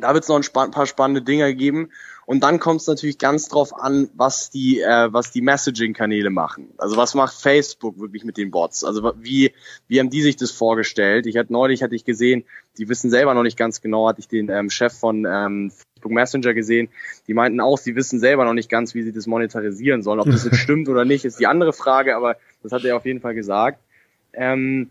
[0.00, 1.90] Da wird es noch ein, paar spannende Dinge geben.
[2.24, 6.72] Und dann kommt es natürlich ganz drauf an, was die, äh, was die Messaging-Kanäle machen.
[6.78, 8.84] Also was macht Facebook wirklich mit den Bots?
[8.84, 9.52] Also wie,
[9.88, 11.26] wie haben die sich das vorgestellt?
[11.26, 12.44] Ich hatte neulich hatte ich gesehen,
[12.78, 16.12] die wissen selber noch nicht ganz genau, hatte ich den ähm, Chef von ähm, Facebook
[16.12, 16.88] Messenger gesehen,
[17.26, 20.20] die meinten auch, sie wissen selber noch nicht ganz, wie sie das monetarisieren sollen.
[20.20, 23.04] Ob das jetzt stimmt oder nicht, ist die andere Frage, aber das hat er auf
[23.04, 23.80] jeden Fall gesagt.
[24.32, 24.90] Ähm,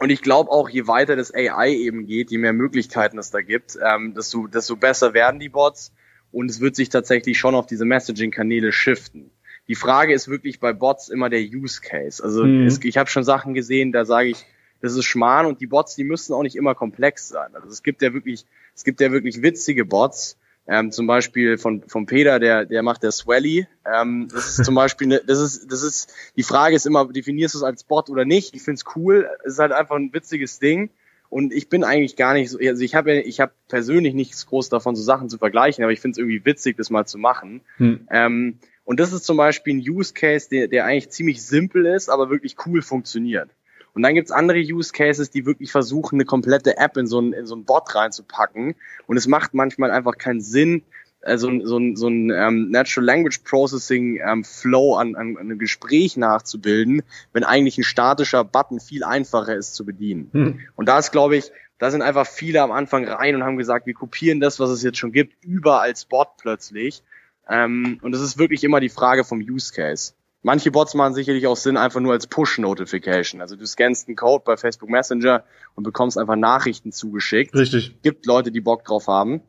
[0.00, 3.42] und ich glaube auch, je weiter das AI eben geht, je mehr Möglichkeiten es da
[3.42, 5.92] gibt, ähm, desto, desto besser werden die Bots
[6.32, 9.30] und es wird sich tatsächlich schon auf diese Messaging-Kanäle shiften.
[9.68, 12.24] Die Frage ist wirklich bei Bots immer der Use Case.
[12.24, 12.66] Also mhm.
[12.66, 14.46] es, ich habe schon Sachen gesehen, da sage ich,
[14.80, 17.54] das ist Schmarrn und die Bots, die müssen auch nicht immer komplex sein.
[17.54, 21.82] Also es gibt ja wirklich, es gibt ja wirklich witzige Bots, ähm, zum Beispiel von,
[21.88, 23.66] von Peter, der, der macht der Swelly.
[23.84, 27.54] Ähm, das ist zum Beispiel, ne, das ist, das ist, die Frage ist immer, definierst
[27.54, 28.54] du es als Bot oder nicht?
[28.54, 29.28] Ich find's cool.
[29.44, 30.90] Es ist halt einfach ein witziges Ding.
[31.28, 34.68] Und ich bin eigentlich gar nicht so, also ich habe ich habe persönlich nichts groß
[34.68, 37.60] davon, so Sachen zu vergleichen, aber ich finde es irgendwie witzig, das mal zu machen.
[37.76, 38.08] Hm.
[38.10, 42.08] Ähm, und das ist zum Beispiel ein Use Case, der, der eigentlich ziemlich simpel ist,
[42.08, 43.50] aber wirklich cool funktioniert.
[43.94, 47.32] Und dann gibt's andere Use Cases, die wirklich versuchen, eine komplette App in so einen,
[47.32, 48.74] in so einen Bot reinzupacken.
[49.06, 50.82] Und es macht manchmal einfach keinen Sinn,
[51.22, 55.58] äh, so, so, so ein ähm, Natural Language Processing ähm, Flow an, an, an einem
[55.58, 60.30] Gespräch nachzubilden, wenn eigentlich ein statischer Button viel einfacher ist zu bedienen.
[60.32, 60.60] Hm.
[60.76, 63.86] Und da ist, glaube ich, da sind einfach viele am Anfang rein und haben gesagt,
[63.86, 67.02] wir kopieren das, was es jetzt schon gibt, über als Bot plötzlich.
[67.48, 70.12] Ähm, und es ist wirklich immer die Frage vom Use Case.
[70.42, 73.42] Manche Bots machen sicherlich auch Sinn einfach nur als Push-Notification.
[73.42, 77.54] Also du scannst einen Code bei Facebook Messenger und bekommst einfach Nachrichten zugeschickt.
[77.54, 78.00] Richtig.
[78.02, 79.42] Gibt Leute, die Bock drauf haben.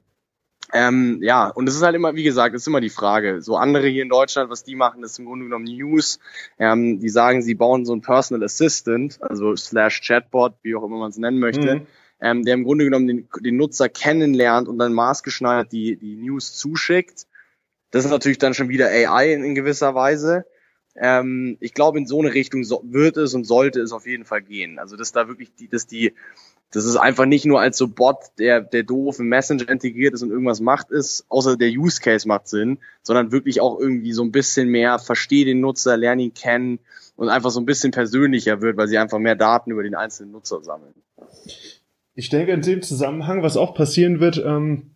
[0.73, 3.41] Ähm, ja, und es ist halt immer, wie gesagt, es ist immer die Frage.
[3.41, 6.19] So andere hier in Deutschland, was die machen, ist im Grunde genommen News.
[6.60, 10.97] Ähm, die sagen, sie bauen so ein Personal Assistant, also slash Chatbot, wie auch immer
[10.97, 11.88] man es nennen möchte, mhm.
[12.21, 16.56] ähm, der im Grunde genommen den, den Nutzer kennenlernt und dann maßgeschneidert die, die News
[16.56, 17.27] zuschickt.
[17.91, 20.45] Das ist natürlich dann schon wieder AI in, in gewisser Weise.
[20.95, 24.25] Ähm, ich glaube, in so eine Richtung so, wird es und sollte es auf jeden
[24.25, 24.80] Fall gehen.
[24.80, 26.13] Also, dass da wirklich die, dass die
[26.71, 30.23] das ist einfach nicht nur als so Bot, der, der doof im Messenger integriert ist
[30.23, 34.23] und irgendwas macht ist, außer der Use Case macht Sinn, sondern wirklich auch irgendwie so
[34.23, 36.80] ein bisschen mehr verstehe den Nutzer, lerne ihn kennen
[37.17, 40.32] und einfach so ein bisschen persönlicher wird, weil sie einfach mehr Daten über den einzelnen
[40.32, 40.93] Nutzer sammeln.
[42.15, 44.90] Ich denke in dem Zusammenhang, was auch passieren wird, ähm,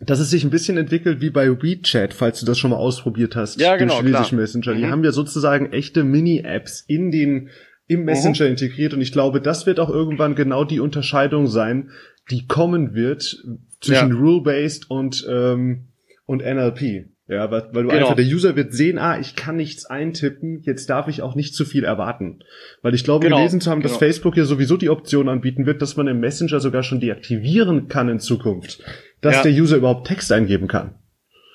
[0.00, 3.36] dass es sich ein bisschen entwickelt wie bei WeChat, falls du das schon mal ausprobiert
[3.36, 3.60] hast.
[3.60, 4.00] Ja, genau.
[4.00, 4.74] Chinesisch Messenger.
[4.74, 4.90] Die mhm.
[4.90, 7.50] haben ja sozusagen echte Mini-Apps in den
[7.86, 8.52] im Messenger mhm.
[8.52, 11.90] integriert und ich glaube, das wird auch irgendwann genau die Unterscheidung sein,
[12.30, 13.44] die kommen wird
[13.80, 14.16] zwischen ja.
[14.16, 15.88] Rule-Based und ähm,
[16.24, 17.08] und NLP.
[17.30, 18.00] Ja, weil, weil du genau.
[18.00, 21.54] einfach, der User wird sehen, ah, ich kann nichts eintippen, jetzt darf ich auch nicht
[21.54, 22.42] zu viel erwarten.
[22.82, 23.36] Weil ich glaube, genau.
[23.36, 24.00] gelesen zu haben, dass genau.
[24.00, 28.08] Facebook ja sowieso die Option anbieten wird, dass man im Messenger sogar schon deaktivieren kann
[28.08, 28.82] in Zukunft,
[29.20, 29.42] dass ja.
[29.44, 30.96] der User überhaupt Text eingeben kann.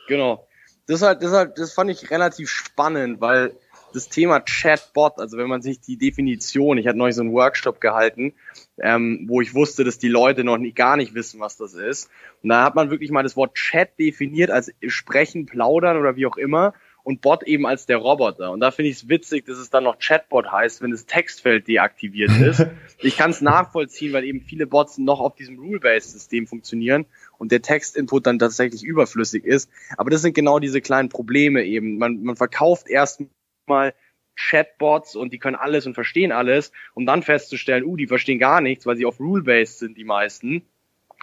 [0.07, 0.47] Genau.
[0.87, 3.51] Das halt, das halt, das fand ich relativ spannend, weil
[3.95, 7.79] das Thema Chatbot, also wenn man sich die Definition, ich hatte neulich so einen Workshop
[7.79, 8.33] gehalten,
[8.77, 12.09] ähm, wo ich wusste, dass die Leute noch nicht, gar nicht wissen, was das ist.
[12.43, 16.25] Und da hat man wirklich mal das Wort Chat definiert als sprechen, plaudern oder wie
[16.25, 16.73] auch immer
[17.05, 18.51] und Bot eben als der Roboter.
[18.51, 21.67] Und da finde ich es witzig, dass es dann noch Chatbot heißt, wenn das Textfeld
[21.67, 22.65] deaktiviert ist.
[22.97, 27.05] ich kann es nachvollziehen, weil eben viele Bots noch auf diesem Rule-Based-System funktionieren
[27.37, 29.69] und der Textinput dann tatsächlich überflüssig ist.
[29.97, 31.99] Aber das sind genau diese kleinen Probleme eben.
[31.99, 33.21] Man, man verkauft erst
[33.67, 33.93] mal
[34.35, 38.61] Chatbots und die können alles und verstehen alles, um dann festzustellen, uh, die verstehen gar
[38.61, 40.63] nichts, weil sie auf Rule-Based sind, die meisten.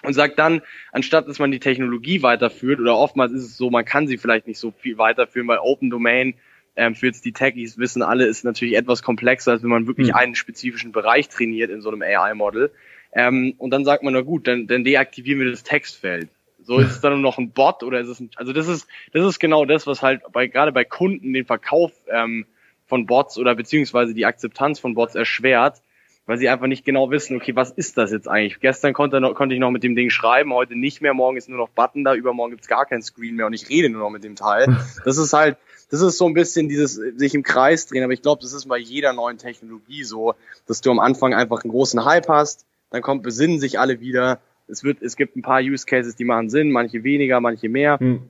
[0.02, 3.84] Und sagt dann, anstatt dass man die Technologie weiterführt, oder oftmals ist es so, man
[3.84, 6.34] kann sie vielleicht nicht so viel weiterführen, weil Open Domain
[6.74, 10.08] ähm, für jetzt die Techies wissen alle, ist natürlich etwas komplexer, als wenn man wirklich
[10.08, 10.14] mhm.
[10.14, 12.72] einen spezifischen Bereich trainiert in so einem AI-Model.
[13.12, 16.30] Ähm, und dann sagt man, na gut, dann, dann deaktivieren wir das Textfeld.
[16.64, 18.86] So ist es dann nur noch ein Bot oder ist es ein, also das ist,
[19.12, 22.46] das ist genau das, was halt bei, gerade bei Kunden den Verkauf ähm,
[22.86, 25.82] von Bots oder beziehungsweise die Akzeptanz von Bots erschwert,
[26.26, 28.60] weil sie einfach nicht genau wissen, okay, was ist das jetzt eigentlich?
[28.60, 31.48] Gestern konnte, noch, konnte ich noch mit dem Ding schreiben, heute nicht mehr, morgen ist
[31.48, 34.10] nur noch Button da, übermorgen gibt's gar kein Screen mehr und ich rede nur noch
[34.10, 34.76] mit dem Teil.
[35.04, 35.56] Das ist halt,
[35.90, 38.68] das ist so ein bisschen dieses sich im Kreis drehen, aber ich glaube, das ist
[38.68, 40.34] bei jeder neuen Technologie so,
[40.66, 44.40] dass du am Anfang einfach einen großen Hype hast, dann kommt, besinnen sich alle wieder
[44.68, 47.98] es wird, es gibt ein paar Use Cases, die machen Sinn, manche weniger, manche mehr.
[47.98, 48.22] Hm.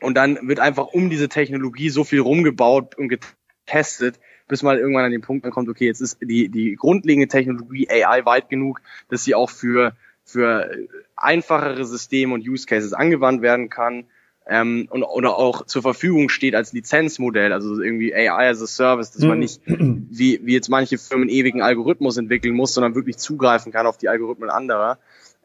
[0.00, 5.04] Und dann wird einfach um diese Technologie so viel rumgebaut und getestet, bis mal irgendwann
[5.04, 9.24] an den Punkt kommt, okay, jetzt ist die, die grundlegende Technologie AI weit genug, dass
[9.24, 10.70] sie auch für, für
[11.16, 14.04] einfachere Systeme und Use Cases angewandt werden kann.
[14.50, 19.10] Ähm, und, oder auch zur Verfügung steht als Lizenzmodell, also irgendwie AI as a Service,
[19.10, 19.38] dass man hm.
[19.40, 23.98] nicht wie, wie jetzt manche Firmen ewigen Algorithmus entwickeln muss, sondern wirklich zugreifen kann auf
[23.98, 24.98] die Algorithmen anderer.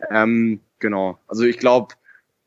[0.10, 1.18] Ähm, genau.
[1.28, 1.96] Also ich glaube,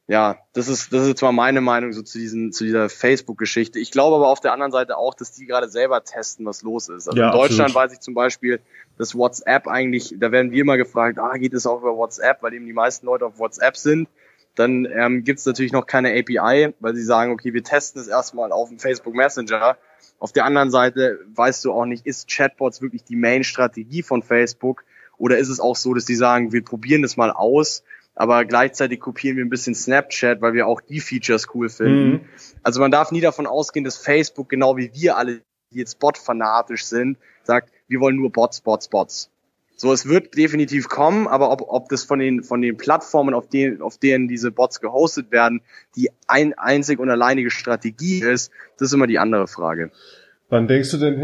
[0.08, 3.80] ja, das ist, das ist zwar meine Meinung so zu diesen, zu dieser Facebook-Geschichte.
[3.80, 6.88] Ich glaube aber auf der anderen Seite auch, dass die gerade selber testen, was los
[6.88, 7.08] ist.
[7.08, 7.74] Also ja, in Deutschland absolut.
[7.74, 8.60] weiß ich zum Beispiel,
[8.98, 12.54] dass WhatsApp eigentlich, da werden wir immer gefragt, ah, geht es auch über WhatsApp, weil
[12.54, 14.08] eben die meisten Leute auf WhatsApp sind.
[14.54, 18.06] Dann ähm, gibt es natürlich noch keine API, weil sie sagen, okay, wir testen es
[18.06, 19.76] erstmal auf dem Facebook Messenger.
[20.20, 24.84] Auf der anderen Seite weißt du auch nicht, ist Chatbots wirklich die Main-Strategie von Facebook?
[25.18, 27.82] Oder ist es auch so, dass die sagen, wir probieren das mal aus,
[28.14, 32.10] aber gleichzeitig kopieren wir ein bisschen Snapchat, weil wir auch die Features cool finden.
[32.10, 32.20] Mhm.
[32.62, 36.84] Also man darf nie davon ausgehen, dass Facebook, genau wie wir alle, die jetzt Bot-fanatisch
[36.84, 39.30] sind, sagt, wir wollen nur Bots, Bots, Bots.
[39.78, 43.48] So, es wird definitiv kommen, aber ob, ob das von den, von den Plattformen, auf
[43.48, 45.60] denen, auf denen diese Bots gehostet werden,
[45.96, 49.90] die ein einzig und alleinige Strategie ist, das ist immer die andere Frage.
[50.48, 51.18] Wann denkst du denn,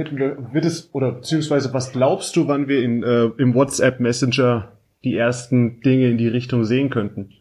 [0.53, 5.17] wird es, oder beziehungsweise was glaubst du, wann wir in, äh, im WhatsApp Messenger die
[5.17, 7.33] ersten Dinge in die Richtung sehen könnten?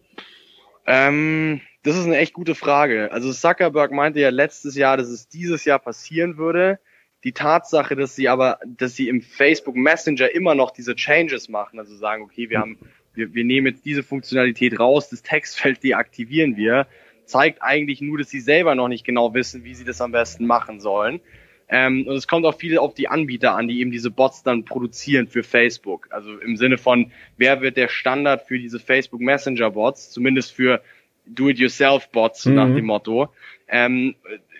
[0.85, 3.11] Ähm, das ist eine echt gute Frage.
[3.11, 6.79] Also Zuckerberg meinte ja letztes Jahr, dass es dieses Jahr passieren würde.
[7.23, 11.79] Die Tatsache, dass sie aber, dass sie im Facebook Messenger immer noch diese Changes machen,
[11.79, 12.77] also sagen, okay, wir haben,
[13.13, 16.87] wir, wir nehmen jetzt diese Funktionalität raus, das Textfeld deaktivieren wir,
[17.25, 20.45] zeigt eigentlich nur, dass sie selber noch nicht genau wissen, wie sie das am besten
[20.45, 21.21] machen sollen.
[21.73, 24.65] Ähm, und es kommt auch viel auf die Anbieter an, die eben diese Bots dann
[24.65, 26.09] produzieren für Facebook.
[26.11, 30.81] Also im Sinne von, wer wird der Standard für diese Facebook Messenger Bots, zumindest für
[31.25, 32.55] Do-it-yourself-Bots, mhm.
[32.55, 33.29] nach dem Motto.
[33.69, 34.15] Ähm,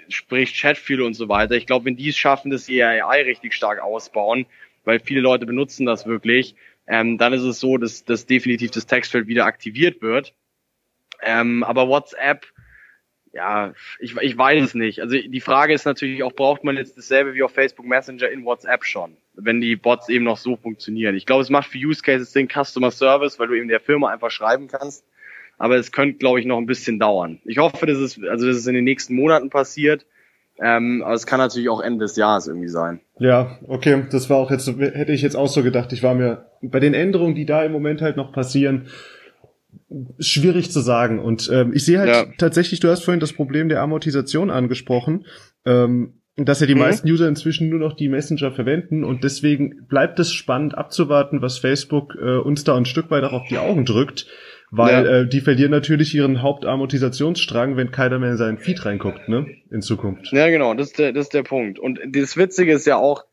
[0.08, 1.56] sprich Chatfuel und so weiter.
[1.56, 4.46] Ich glaube, wenn die es schaffen, dass sie AI richtig stark ausbauen,
[4.86, 6.56] weil viele Leute benutzen das wirklich,
[6.88, 10.34] ähm, dann ist es so, dass, dass definitiv das Textfeld wieder aktiviert wird.
[11.22, 12.46] Ähm, aber WhatsApp,
[13.34, 15.02] ja, ich, ich weiß es nicht.
[15.02, 18.44] Also die Frage ist natürlich auch, braucht man jetzt dasselbe wie auf Facebook Messenger in
[18.44, 21.16] WhatsApp schon, wenn die Bots eben noch so funktionieren.
[21.16, 24.10] Ich glaube, es macht für Use Cases den Customer Service, weil du eben der Firma
[24.10, 25.06] einfach schreiben kannst.
[25.58, 27.40] Aber es könnte, glaube ich, noch ein bisschen dauern.
[27.46, 30.06] Ich hoffe, dass es, also dass es in den nächsten Monaten passiert.
[30.60, 33.00] Ähm, aber es kann natürlich auch Ende des Jahres irgendwie sein.
[33.20, 35.94] Ja, okay, das war auch jetzt, hätte ich jetzt auch so gedacht.
[35.94, 38.88] Ich war mir bei den Änderungen, die da im Moment halt noch passieren,
[40.20, 41.20] schwierig zu sagen.
[41.20, 42.26] Und ähm, ich sehe halt ja.
[42.38, 45.26] tatsächlich, du hast vorhin das Problem der Amortisation angesprochen,
[45.66, 46.82] ähm, dass ja die mhm.
[46.82, 51.58] meisten User inzwischen nur noch die Messenger verwenden und deswegen bleibt es spannend abzuwarten, was
[51.58, 54.28] Facebook äh, uns da ein Stück weit auch auf die Augen drückt,
[54.72, 55.12] weil ja.
[55.20, 59.82] äh, die verlieren natürlich ihren Hauptamortisationsstrang, wenn keiner mehr in seinen Feed reinguckt, ne, in
[59.82, 60.32] Zukunft.
[60.32, 61.80] Ja, genau, das ist der, das ist der Punkt.
[61.80, 63.26] Und das Witzige ist ja auch,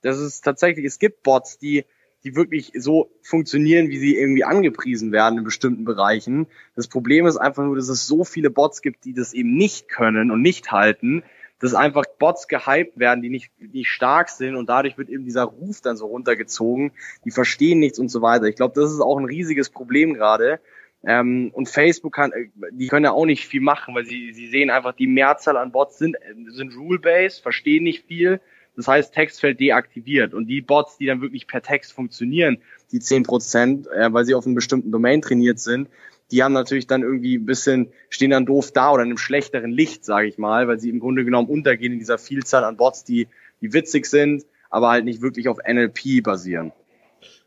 [0.00, 1.84] dass es tatsächlich, es gibt Bots, die
[2.26, 6.48] die wirklich so funktionieren, wie sie irgendwie angepriesen werden in bestimmten Bereichen.
[6.74, 9.88] Das Problem ist einfach nur, dass es so viele Bots gibt, die das eben nicht
[9.88, 11.22] können und nicht halten,
[11.60, 15.44] dass einfach Bots gehypt werden, die nicht, nicht stark sind und dadurch wird eben dieser
[15.44, 16.90] Ruf dann so runtergezogen.
[17.24, 18.46] Die verstehen nichts und so weiter.
[18.46, 20.58] Ich glaube, das ist auch ein riesiges Problem gerade.
[21.06, 24.48] Ähm, und Facebook kann, äh, die können ja auch nicht viel machen, weil sie, sie
[24.48, 26.16] sehen einfach, die Mehrzahl an Bots sind,
[26.48, 28.40] sind rule-based, verstehen nicht viel
[28.76, 30.34] das heißt, Textfeld deaktiviert.
[30.34, 32.58] Und die Bots, die dann wirklich per Text funktionieren,
[32.92, 35.88] die 10 Prozent, äh, weil sie auf einem bestimmten Domain trainiert sind,
[36.30, 39.70] die haben natürlich dann irgendwie ein bisschen, stehen dann doof da oder in einem schlechteren
[39.70, 43.04] Licht, sage ich mal, weil sie im Grunde genommen untergehen in dieser Vielzahl an Bots,
[43.04, 43.28] die,
[43.60, 46.72] die witzig sind, aber halt nicht wirklich auf NLP basieren.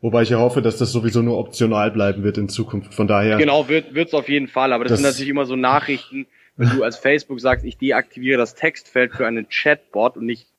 [0.00, 2.94] Wobei ich ja hoffe, dass das sowieso nur optional bleiben wird in Zukunft.
[2.94, 3.36] Von daher.
[3.36, 4.72] Genau, wird es auf jeden Fall.
[4.72, 8.38] Aber das, das sind natürlich immer so Nachrichten, wenn du als Facebook sagst, ich deaktiviere
[8.38, 10.49] das Textfeld für einen Chatbot und nicht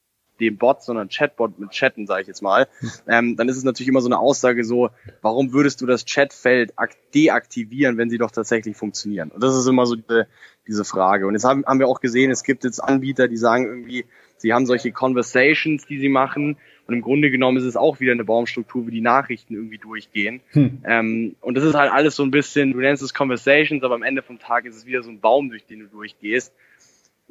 [0.42, 2.68] dem Bot, sondern Chatbot mit Chatten, sage ich jetzt mal,
[3.08, 4.90] ähm, dann ist es natürlich immer so eine Aussage so,
[5.22, 6.74] warum würdest du das Chatfeld
[7.14, 9.30] deaktivieren, wenn sie doch tatsächlich funktionieren?
[9.30, 10.28] Und das ist immer so diese,
[10.68, 11.28] diese Frage.
[11.28, 14.06] Und jetzt haben, haben wir auch gesehen, es gibt jetzt Anbieter, die sagen irgendwie,
[14.38, 16.58] sie haben solche Conversations, die sie machen.
[16.88, 20.42] Und im Grunde genommen ist es auch wieder eine Baumstruktur, wie die Nachrichten irgendwie durchgehen.
[20.52, 20.80] Hm.
[20.84, 24.04] Ähm, und das ist halt alles so ein bisschen, du nennst es Conversations, aber am
[24.04, 26.54] Ende vom Tag ist es wieder so ein Baum, durch den du durchgehst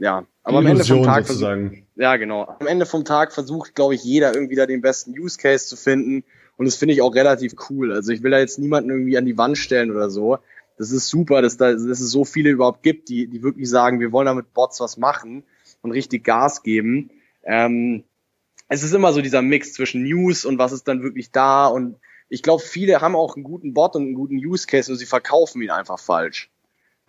[0.00, 1.86] ja, aber am Ende vom Tag sozusagen.
[1.96, 2.56] ja genau.
[2.58, 5.76] Am Ende vom Tag versucht, glaube ich, jeder irgendwie da den besten Use Case zu
[5.76, 6.24] finden
[6.56, 7.92] und das finde ich auch relativ cool.
[7.92, 10.38] Also ich will da jetzt niemanden irgendwie an die Wand stellen oder so.
[10.78, 14.00] Das ist super, dass da dass es so viele überhaupt gibt, die die wirklich sagen,
[14.00, 15.44] wir wollen da mit Bots was machen
[15.82, 17.10] und richtig Gas geben.
[17.44, 18.04] Ähm,
[18.68, 21.96] es ist immer so dieser Mix zwischen News und was ist dann wirklich da und
[22.30, 25.06] ich glaube, viele haben auch einen guten Bot und einen guten Use Case und sie
[25.06, 26.48] verkaufen ihn einfach falsch.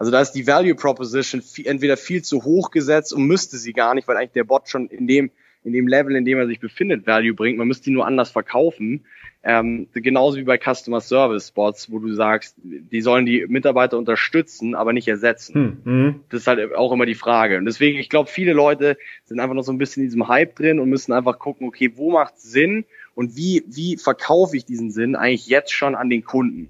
[0.02, 3.72] Also da ist die Value Proposition viel, entweder viel zu hoch gesetzt und müsste sie
[3.72, 5.30] gar nicht, weil eigentlich der Bot schon in dem
[5.64, 7.60] in dem Level, in dem er sich befindet, Value bringt.
[7.60, 9.06] Man müsste ihn nur anders verkaufen.
[9.44, 14.74] Ähm, genauso wie bei Customer Service Bots, wo du sagst, die sollen die Mitarbeiter unterstützen,
[14.74, 15.54] aber nicht ersetzen.
[15.54, 16.20] Hm, hm.
[16.30, 17.60] Das ist halt auch immer die Frage.
[17.60, 20.56] Und deswegen, ich glaube, viele Leute sind einfach noch so ein bisschen in diesem Hype
[20.56, 24.90] drin und müssen einfach gucken, okay, wo macht Sinn und wie, wie verkaufe ich diesen
[24.90, 26.70] Sinn eigentlich jetzt schon an den Kunden?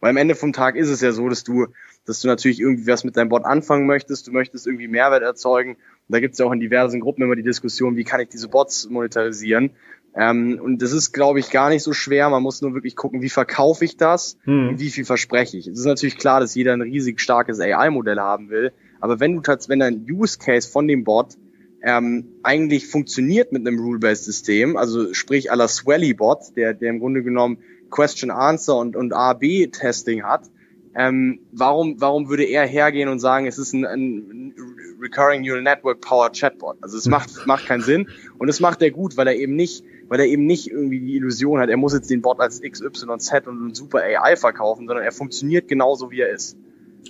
[0.00, 1.68] Weil am Ende vom Tag ist es ja so, dass du
[2.08, 5.72] dass du natürlich irgendwie was mit deinem Bot anfangen möchtest, du möchtest irgendwie Mehrwert erzeugen.
[5.74, 8.30] Und da gibt es ja auch in diversen Gruppen immer die Diskussion, wie kann ich
[8.30, 9.70] diese Bots monetarisieren.
[10.14, 12.30] Ähm, und das ist, glaube ich, gar nicht so schwer.
[12.30, 14.70] Man muss nur wirklich gucken, wie verkaufe ich das hm.
[14.70, 15.66] und wie viel verspreche ich.
[15.66, 18.72] Es ist natürlich klar, dass jeder ein riesig starkes AI-Modell haben will.
[19.00, 21.34] Aber wenn du tatsächlich, wenn dein Use Case von dem Bot
[21.82, 27.22] ähm, eigentlich funktioniert mit einem Rule-Based System, also sprich aller Swelly-Bot, der, der im Grunde
[27.22, 27.58] genommen
[27.90, 30.50] Question-Answer und, und A-B-Testing hat,
[30.94, 34.54] ähm, warum, warum würde er hergehen und sagen, es ist ein, ein
[35.00, 36.76] Recurring Neural Network Powered Chatbot?
[36.80, 38.08] Also es macht, macht keinen Sinn.
[38.38, 41.16] Und es macht er gut, weil er eben nicht, weil er eben nicht irgendwie die
[41.16, 45.04] Illusion hat, er muss jetzt den Bot als XYZ und ein super AI verkaufen, sondern
[45.04, 46.56] er funktioniert genauso wie er ist.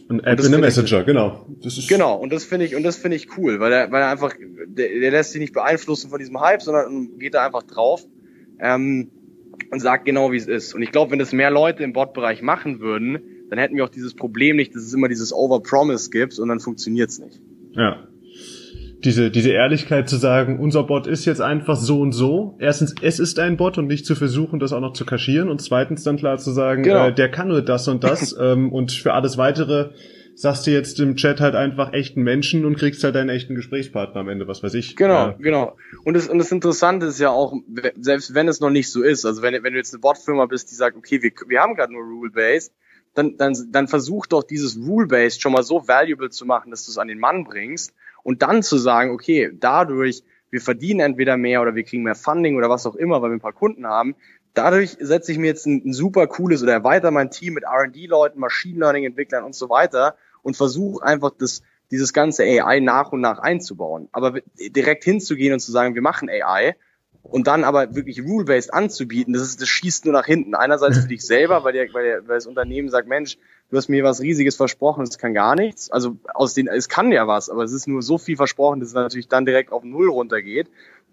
[0.09, 1.47] Ein App in a Messenger, ich, genau.
[1.89, 4.35] genau, und das finde ich, und das finde ich cool, weil er, weil er einfach,
[4.39, 8.07] der, der lässt sich nicht beeinflussen von diesem Hype, sondern geht da einfach drauf
[8.59, 9.11] ähm,
[9.71, 10.75] und sagt genau, wie es ist.
[10.75, 13.89] Und ich glaube, wenn das mehr Leute im Bot-Bereich machen würden, dann hätten wir auch
[13.89, 17.41] dieses Problem nicht, dass es immer dieses Overpromise gibt und dann funktioniert's nicht.
[17.73, 18.09] Ja.
[19.05, 22.57] Diese, diese Ehrlichkeit zu sagen, unser Bot ist jetzt einfach so und so.
[22.59, 25.49] Erstens, es ist ein Bot und nicht zu versuchen, das auch noch zu kaschieren.
[25.49, 27.07] Und zweitens dann klar zu sagen, genau.
[27.07, 28.37] äh, der kann nur das und das.
[28.41, 29.91] ähm, und für alles weitere
[30.39, 34.21] sagst du jetzt im Chat halt einfach echten Menschen und kriegst halt deinen echten Gesprächspartner
[34.21, 34.95] am Ende, was weiß ich.
[34.95, 35.37] Genau, ja.
[35.39, 35.77] genau.
[36.05, 37.55] Und das, und das Interessante ist ja auch,
[38.01, 40.71] selbst wenn es noch nicht so ist, also wenn, wenn du jetzt eine Botfirma bist,
[40.71, 42.73] die sagt, okay, wir, wir haben gerade nur Rule-Based,
[43.15, 46.91] dann, dann, dann versuch doch dieses Rule-Based schon mal so valuable zu machen, dass du
[46.91, 47.93] es an den Mann bringst
[48.23, 52.57] und dann zu sagen, okay, dadurch, wir verdienen entweder mehr oder wir kriegen mehr Funding
[52.57, 54.15] oder was auch immer, weil wir ein paar Kunden haben,
[54.55, 58.41] dadurch setze ich mir jetzt ein, ein super cooles oder erweitere mein Team mit R&D-Leuten,
[58.41, 63.39] Machine Learning-Entwicklern und so weiter und versuche einfach das, dieses ganze AI nach und nach
[63.39, 64.09] einzubauen.
[64.13, 66.77] Aber direkt hinzugehen und zu sagen, wir machen AI
[67.31, 70.55] und dann aber wirklich rule-based anzubieten, das, ist, das schießt nur nach hinten.
[70.55, 73.39] Einerseits für dich selber, weil, der, weil, der, weil das Unternehmen sagt, Mensch,
[73.71, 75.91] du hast mir was Riesiges versprochen, es kann gar nichts.
[75.91, 78.91] Also aus den, es kann ja was, aber es ist nur so viel versprochen, dass
[78.91, 80.69] es natürlich dann direkt auf Null runtergeht.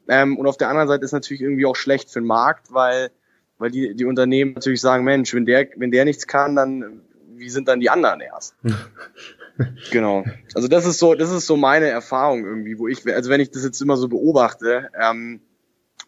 [0.08, 3.12] Ähm, und auf der anderen Seite ist natürlich irgendwie auch schlecht für den Markt, weil,
[3.58, 7.02] weil die, die Unternehmen natürlich sagen, Mensch, wenn der, wenn der nichts kann, dann
[7.38, 8.56] wie sind dann die anderen erst?
[9.92, 10.24] genau.
[10.54, 13.52] Also das ist so, das ist so meine Erfahrung irgendwie, wo ich, also wenn ich
[13.52, 15.42] das jetzt immer so beobachte, ähm,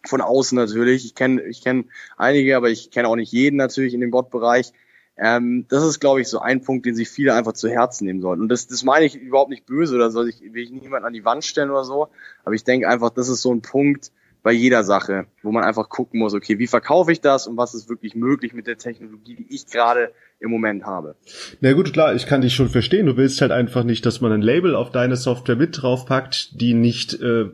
[0.08, 1.04] von außen natürlich.
[1.04, 4.72] Ich kenne ich kenn einige, aber ich kenne auch nicht jeden natürlich in dem Bot-Bereich.
[5.16, 8.20] Ähm, das ist, glaube ich, so ein Punkt, den sich viele einfach zu Herzen nehmen
[8.20, 8.42] sollten.
[8.42, 11.12] Und das, das meine ich überhaupt nicht böse oder soll ich, will ich niemanden an
[11.12, 12.08] die Wand stellen oder so.
[12.44, 14.12] Aber ich denke einfach, das ist so ein Punkt
[14.44, 17.74] bei jeder Sache, wo man einfach gucken muss, okay, wie verkaufe ich das und was
[17.74, 21.16] ist wirklich möglich mit der Technologie, die ich gerade im Moment habe.
[21.60, 23.06] Na gut, klar, ich kann dich schon verstehen.
[23.06, 26.74] Du willst halt einfach nicht, dass man ein Label auf deine Software mit draufpackt, die
[26.74, 27.46] nicht, äh,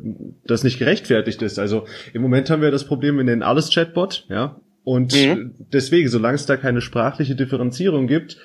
[0.44, 1.58] das nicht gerechtfertigt ist.
[1.58, 4.60] Also im Moment haben wir das Problem, wir nennen alles Chatbot, ja.
[4.84, 5.54] Und mhm.
[5.72, 8.36] deswegen, solange es da keine sprachliche Differenzierung gibt,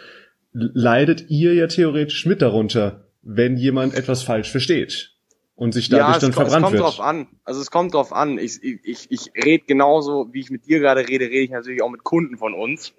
[0.53, 5.15] leidet ihr ja theoretisch mit darunter, wenn jemand etwas falsch versteht
[5.55, 6.75] und sich dadurch ja, dann verbrannt wird.
[6.75, 7.27] Es kommt drauf an.
[7.43, 8.37] Also es kommt drauf an.
[8.37, 11.89] Ich, ich, ich rede genauso, wie ich mit dir gerade rede, rede ich natürlich auch
[11.89, 12.93] mit Kunden von uns.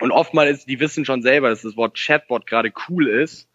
[0.00, 3.48] Und oftmals ist, die wissen schon selber, dass das Wort Chatbot gerade cool ist.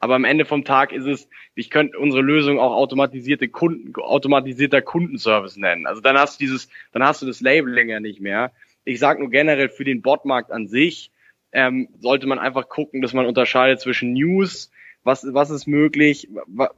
[0.00, 4.82] Aber am Ende vom Tag ist es, ich könnte unsere Lösung auch automatisierte Kunden, automatisierter
[4.82, 5.86] Kundenservice nennen.
[5.86, 8.52] Also dann hast du dieses, dann hast du das Labeling ja nicht mehr.
[8.84, 11.10] Ich sage nur generell für den Botmarkt an sich,
[11.52, 14.70] ähm, sollte man einfach gucken, dass man unterscheidet zwischen News,
[15.04, 16.28] was, was ist möglich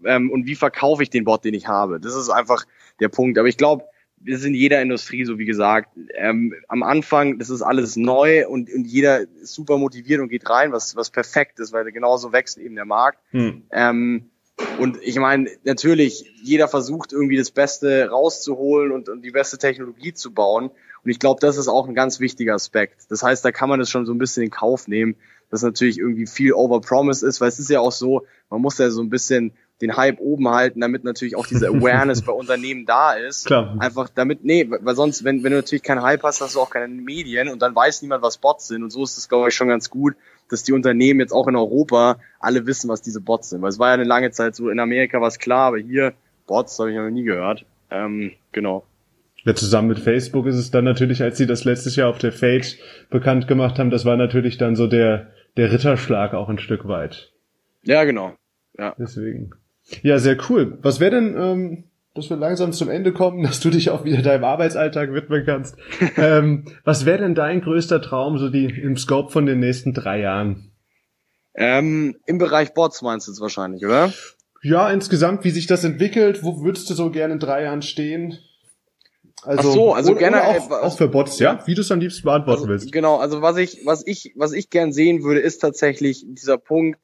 [0.04, 1.98] ähm, und wie verkaufe ich den Bot, den ich habe.
[1.98, 2.64] Das ist einfach
[3.00, 3.38] der Punkt.
[3.38, 3.84] Aber ich glaube,
[4.18, 5.90] wir sind in jeder Industrie, so wie gesagt.
[6.14, 10.48] Ähm, am Anfang, das ist alles neu und, und jeder ist super motiviert und geht
[10.48, 13.18] rein, was, was perfekt ist, weil genauso wächst eben der Markt.
[13.30, 13.62] Hm.
[13.70, 14.30] Ähm,
[14.78, 20.14] und ich meine, natürlich, jeder versucht irgendwie das Beste rauszuholen und, und die beste Technologie
[20.14, 20.70] zu bauen.
[21.04, 23.02] Und ich glaube, das ist auch ein ganz wichtiger Aspekt.
[23.10, 25.16] Das heißt, da kann man das schon so ein bisschen in Kauf nehmen,
[25.50, 28.90] dass natürlich irgendwie viel overpromised ist, weil es ist ja auch so, man muss ja
[28.90, 33.12] so ein bisschen den Hype oben halten, damit natürlich auch diese Awareness bei Unternehmen da
[33.12, 33.46] ist.
[33.46, 33.76] Klar.
[33.78, 36.70] Einfach damit, nee, weil sonst, wenn, wenn du natürlich keinen Hype hast, hast du auch
[36.70, 38.82] keine Medien und dann weiß niemand, was Bots sind.
[38.82, 40.14] Und so ist es, glaube ich, schon ganz gut,
[40.48, 43.62] dass die Unternehmen jetzt auch in Europa alle wissen, was diese Bots sind.
[43.62, 46.14] Weil es war ja eine lange Zeit so, in Amerika war es klar, aber hier,
[46.46, 47.66] Bots habe ich noch nie gehört.
[47.90, 48.86] Ähm, genau.
[49.44, 52.32] Ja, zusammen mit Facebook ist es dann natürlich, als sie das letztes Jahr auf der
[52.32, 52.78] Fate
[53.10, 57.32] bekannt gemacht haben, das war natürlich dann so der, der Ritterschlag auch ein Stück weit.
[57.84, 58.34] Ja, genau.
[58.76, 58.94] Ja.
[58.98, 59.50] Deswegen.
[60.02, 60.78] Ja, sehr cool.
[60.82, 64.22] Was wäre denn, ähm, dass wir langsam zum Ende kommen, dass du dich auch wieder
[64.22, 65.76] deinem Arbeitsalltag widmen kannst.
[66.16, 70.20] ähm, was wäre denn dein größter Traum, so die im Scope von den nächsten drei
[70.20, 70.72] Jahren?
[71.54, 74.12] Ähm, Im Bereich Bots meinst du jetzt wahrscheinlich, oder?
[74.62, 78.38] Ja, insgesamt, wie sich das entwickelt, wo würdest du so gerne in drei Jahren stehen?
[79.42, 82.00] Also, Ach so, also oder, gerne auch, auch, für Bots, ja, wie du es am
[82.00, 82.92] liebsten beantworten also, willst.
[82.92, 86.98] Genau, also was ich, was ich, was ich gern sehen würde, ist tatsächlich dieser Punkt,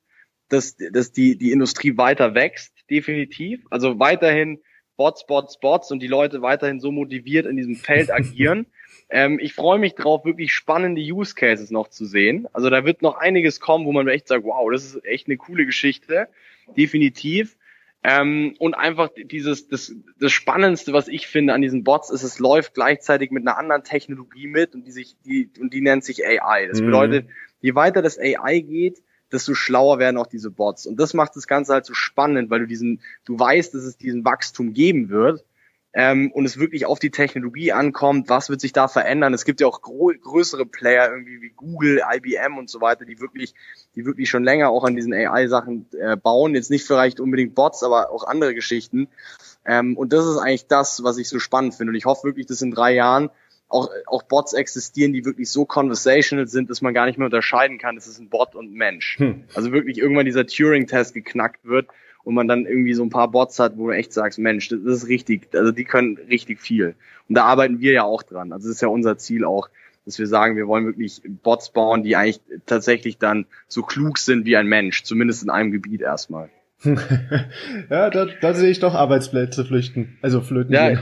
[0.52, 3.64] dass, dass die, die Industrie weiter wächst, definitiv.
[3.70, 4.60] Also weiterhin
[4.96, 8.66] Bots, Bots, Bots und die Leute weiterhin so motiviert in diesem Feld agieren.
[9.08, 12.46] ähm, ich freue mich drauf, wirklich spannende Use Cases noch zu sehen.
[12.52, 15.36] Also da wird noch einiges kommen, wo man echt sagt, wow, das ist echt eine
[15.36, 16.28] coole Geschichte.
[16.76, 17.56] Definitiv.
[18.04, 22.40] Ähm, und einfach dieses, das, das Spannendste, was ich finde an diesen Bots, ist, es
[22.40, 26.26] läuft gleichzeitig mit einer anderen Technologie mit und die sich, die, und die nennt sich
[26.26, 26.66] AI.
[26.66, 26.86] Das mhm.
[26.86, 27.26] bedeutet,
[27.60, 30.86] je weiter das AI geht, desto schlauer werden auch diese Bots.
[30.86, 33.96] Und das macht das Ganze halt so spannend, weil du diesen, du weißt, dass es
[33.96, 35.44] diesen Wachstum geben wird.
[35.94, 39.34] Ähm, und es wirklich auf die Technologie ankommt, was wird sich da verändern.
[39.34, 43.54] Es gibt ja auch größere Player irgendwie wie Google, IBM und so weiter, die wirklich,
[43.94, 46.54] die wirklich schon länger auch an diesen AI-Sachen äh, bauen.
[46.54, 49.08] Jetzt nicht vielleicht unbedingt Bots, aber auch andere Geschichten.
[49.66, 51.90] Ähm, und das ist eigentlich das, was ich so spannend finde.
[51.90, 53.28] Und ich hoffe wirklich, dass in drei Jahren
[53.72, 57.78] auch, auch Bots existieren, die wirklich so conversational sind, dass man gar nicht mehr unterscheiden
[57.78, 59.18] kann, es ist ein Bot und Mensch.
[59.18, 59.44] Hm.
[59.54, 61.88] Also wirklich irgendwann dieser Turing-Test geknackt wird
[62.22, 64.80] und man dann irgendwie so ein paar Bots hat, wo du echt sagst, Mensch, das
[64.80, 66.94] ist richtig, also die können richtig viel.
[67.28, 68.52] Und da arbeiten wir ja auch dran.
[68.52, 69.68] Also das ist ja unser Ziel auch,
[70.04, 74.44] dass wir sagen, wir wollen wirklich Bots bauen, die eigentlich tatsächlich dann so klug sind
[74.44, 76.50] wie ein Mensch, zumindest in einem Gebiet erstmal.
[76.84, 80.74] Ja, da, da sehe ich doch Arbeitsplätze flüchten, also flöten.
[80.74, 80.92] Ja,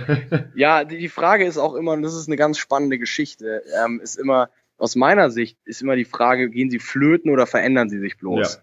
[0.54, 4.16] ja, die Frage ist auch immer, und das ist eine ganz spannende Geschichte, ähm, ist
[4.16, 8.18] immer, aus meiner Sicht ist immer die Frage, gehen sie flöten oder verändern sie sich
[8.18, 8.60] bloß?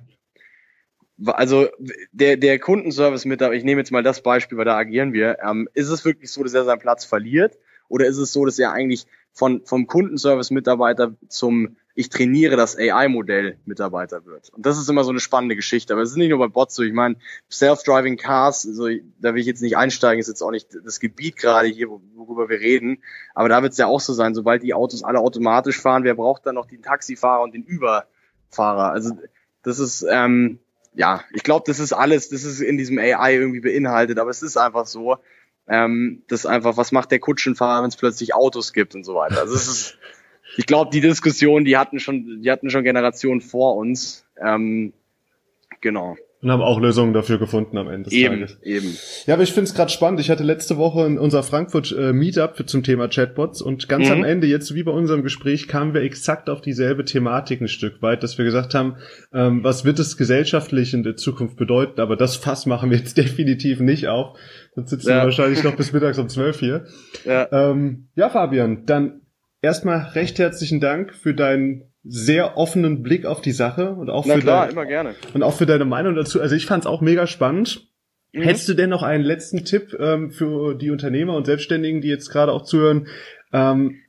[1.19, 1.33] Ja.
[1.33, 1.67] Also
[2.11, 5.89] der, der Kundenservice-Mitarbeiter, ich nehme jetzt mal das Beispiel, weil da agieren wir, ähm, ist
[5.89, 7.57] es wirklich so, dass er seinen Platz verliert?
[7.89, 13.57] Oder ist es so, dass er eigentlich von, vom Kundenservice-Mitarbeiter zum ich trainiere das AI-Modell
[13.65, 14.51] Mitarbeiter wird.
[14.51, 15.93] Und das ist immer so eine spannende Geschichte.
[15.93, 16.83] Aber es ist nicht nur bei Bots so.
[16.83, 17.15] Ich meine,
[17.51, 18.87] Self-Driving Cars, also,
[19.19, 22.49] da will ich jetzt nicht einsteigen, ist jetzt auch nicht das Gebiet gerade hier, worüber
[22.49, 23.01] wir reden.
[23.33, 26.13] Aber da wird es ja auch so sein, sobald die Autos alle automatisch fahren, wer
[26.13, 28.91] braucht dann noch den Taxifahrer und den Überfahrer?
[28.91, 29.17] Also
[29.63, 30.59] das ist, ähm,
[30.93, 34.43] ja, ich glaube, das ist alles, das ist in diesem AI irgendwie beinhaltet, aber es
[34.43, 35.17] ist einfach so.
[35.69, 39.41] Ähm, das einfach, was macht der Kutschenfahrer, wenn es plötzlich Autos gibt und so weiter.
[39.41, 39.97] Also es ist
[40.55, 44.25] ich glaube, die Diskussion, die hatten schon, die hatten schon Generationen vor uns.
[44.41, 44.93] Ähm,
[45.81, 46.17] genau.
[46.39, 48.59] Und haben auch Lösungen dafür gefunden am Ende des eben, Tages.
[48.61, 48.95] Eben.
[49.25, 50.19] Ja, aber ich finde es gerade spannend.
[50.19, 54.11] Ich hatte letzte Woche in unser Frankfurt äh, Meetup zum Thema Chatbots und ganz mhm.
[54.11, 58.03] am Ende, jetzt wie bei unserem Gespräch, kamen wir exakt auf dieselbe Thematik ein Stück
[58.03, 58.97] weit, dass wir gesagt haben,
[59.33, 61.99] ähm, was wird es gesellschaftlich in der Zukunft bedeuten?
[62.01, 64.37] Aber das Fass machen wir jetzt definitiv nicht auf.
[64.75, 65.15] Sonst sitzen ja.
[65.15, 66.85] wir wahrscheinlich noch bis mittags um zwölf hier.
[67.25, 67.47] Ja.
[67.51, 69.21] Ähm, ja, Fabian, dann
[69.63, 74.35] erstmal recht herzlichen Dank für deinen sehr offenen Blick auf die Sache und auch Na
[74.35, 75.15] für klar, dein, immer gerne.
[75.33, 76.41] und auch für deine Meinung dazu.
[76.41, 77.87] Also ich fand es auch mega spannend.
[78.33, 78.43] Mhm.
[78.43, 82.29] Hättest du denn noch einen letzten Tipp ähm, für die Unternehmer und Selbstständigen, die jetzt
[82.29, 83.07] gerade auch zuhören,
[83.51, 83.99] ähm,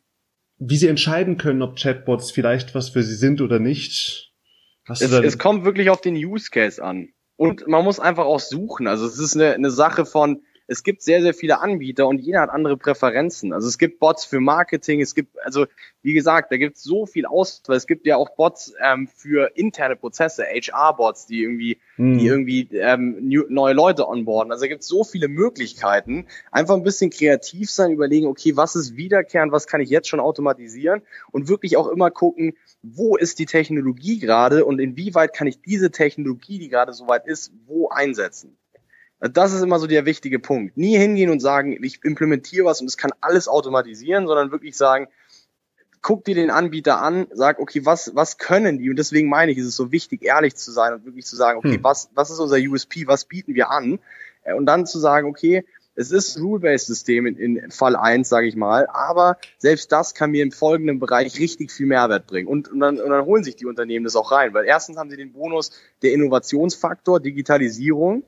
[0.58, 4.32] wie sie entscheiden können, ob Chatbots vielleicht was für sie sind oder nicht?
[4.86, 7.08] Hast es, es kommt wirklich auf den Use Case an.
[7.36, 8.88] Und man muss einfach auch suchen.
[8.88, 12.42] Also es ist eine, eine Sache von, es gibt sehr, sehr viele Anbieter und jeder
[12.42, 13.54] hat andere Präferenzen.
[13.54, 15.66] Also es gibt Bots für Marketing, es gibt, also
[16.02, 17.76] wie gesagt, da gibt es so viel Auswahl.
[17.76, 22.18] Es gibt ja auch Bots ähm, für interne Prozesse, HR-Bots, die irgendwie, mhm.
[22.18, 24.52] die irgendwie ähm, new, neue Leute onboarden.
[24.52, 26.26] Also da gibt es so viele Möglichkeiten.
[26.52, 30.20] Einfach ein bisschen kreativ sein, überlegen, okay, was ist wiederkehrend, was kann ich jetzt schon
[30.20, 31.00] automatisieren
[31.32, 32.52] und wirklich auch immer gucken,
[32.82, 37.52] wo ist die Technologie gerade und inwieweit kann ich diese Technologie, die gerade soweit ist,
[37.66, 38.58] wo einsetzen.
[39.20, 40.76] Das ist immer so der wichtige Punkt.
[40.76, 45.08] Nie hingehen und sagen, ich implementiere was und es kann alles automatisieren, sondern wirklich sagen,
[46.02, 48.90] guck dir den Anbieter an, sag, okay, was, was können die?
[48.90, 51.58] Und deswegen meine ich, ist es so wichtig, ehrlich zu sein und wirklich zu sagen,
[51.58, 51.84] okay, hm.
[51.84, 53.98] was, was ist unser USP, was bieten wir an?
[54.42, 55.64] Äh, und dann zu sagen, okay,
[55.96, 60.30] es ist ein Rule-Based-System in, in Fall 1, sage ich mal, aber selbst das kann
[60.30, 62.46] mir im folgenden Bereich richtig viel Mehrwert bringen.
[62.46, 65.10] Und, und, dann, und dann holen sich die Unternehmen das auch rein, weil erstens haben
[65.10, 68.22] sie den Bonus der Innovationsfaktor, Digitalisierung,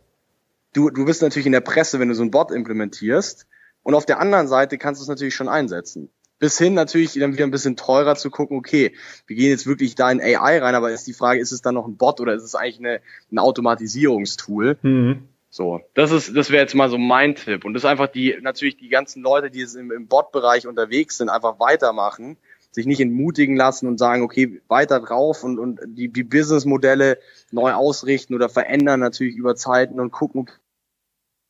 [0.72, 3.46] du, du bist natürlich in der Presse, wenn du so ein Bot implementierst.
[3.82, 6.10] Und auf der anderen Seite kannst du es natürlich schon einsetzen.
[6.38, 8.94] Bis hin natürlich dann wieder ein bisschen teurer zu gucken, okay,
[9.26, 11.74] wir gehen jetzt wirklich da in AI rein, aber ist die Frage, ist es dann
[11.74, 13.00] noch ein Bot oder ist es eigentlich eine,
[13.30, 14.78] ein Automatisierungstool?
[14.82, 15.28] Mhm.
[15.50, 17.64] So, das ist, das wäre jetzt mal so mein Tipp.
[17.64, 21.18] Und das ist einfach die, natürlich die ganzen Leute, die jetzt im, im Bot-Bereich unterwegs
[21.18, 22.36] sind, einfach weitermachen,
[22.70, 27.18] sich nicht entmutigen lassen und sagen, okay, weiter drauf und, und die, die Businessmodelle
[27.50, 30.48] neu ausrichten oder verändern natürlich über Zeiten und gucken,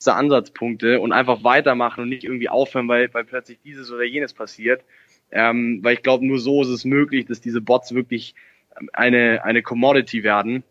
[0.07, 4.83] Ansatzpunkte und einfach weitermachen und nicht irgendwie aufhören, weil, weil plötzlich dieses oder jenes passiert.
[5.31, 8.35] Ähm, weil ich glaube, nur so ist es möglich, dass diese Bots wirklich
[8.93, 10.65] eine, eine Commodity werden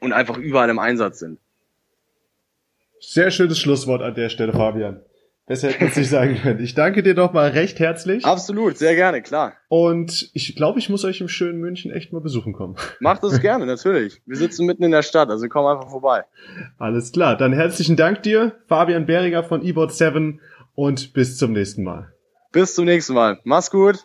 [0.00, 1.38] und einfach überall im Einsatz sind.
[3.00, 5.00] Sehr schönes Schlusswort an der Stelle, Fabian.
[5.48, 6.60] Besser hätte es nicht sagen können.
[6.60, 8.26] Ich danke dir doch mal recht herzlich.
[8.26, 9.54] Absolut, sehr gerne, klar.
[9.68, 12.76] Und ich glaube, ich muss euch im schönen München echt mal besuchen kommen.
[13.00, 14.20] Macht das gerne, natürlich.
[14.26, 16.24] Wir sitzen mitten in der Stadt, also komm einfach vorbei.
[16.76, 20.40] Alles klar, dann herzlichen Dank dir, Fabian Beringer von eBot 7
[20.74, 22.12] und bis zum nächsten Mal.
[22.52, 23.40] Bis zum nächsten Mal.
[23.44, 24.04] Mach's gut.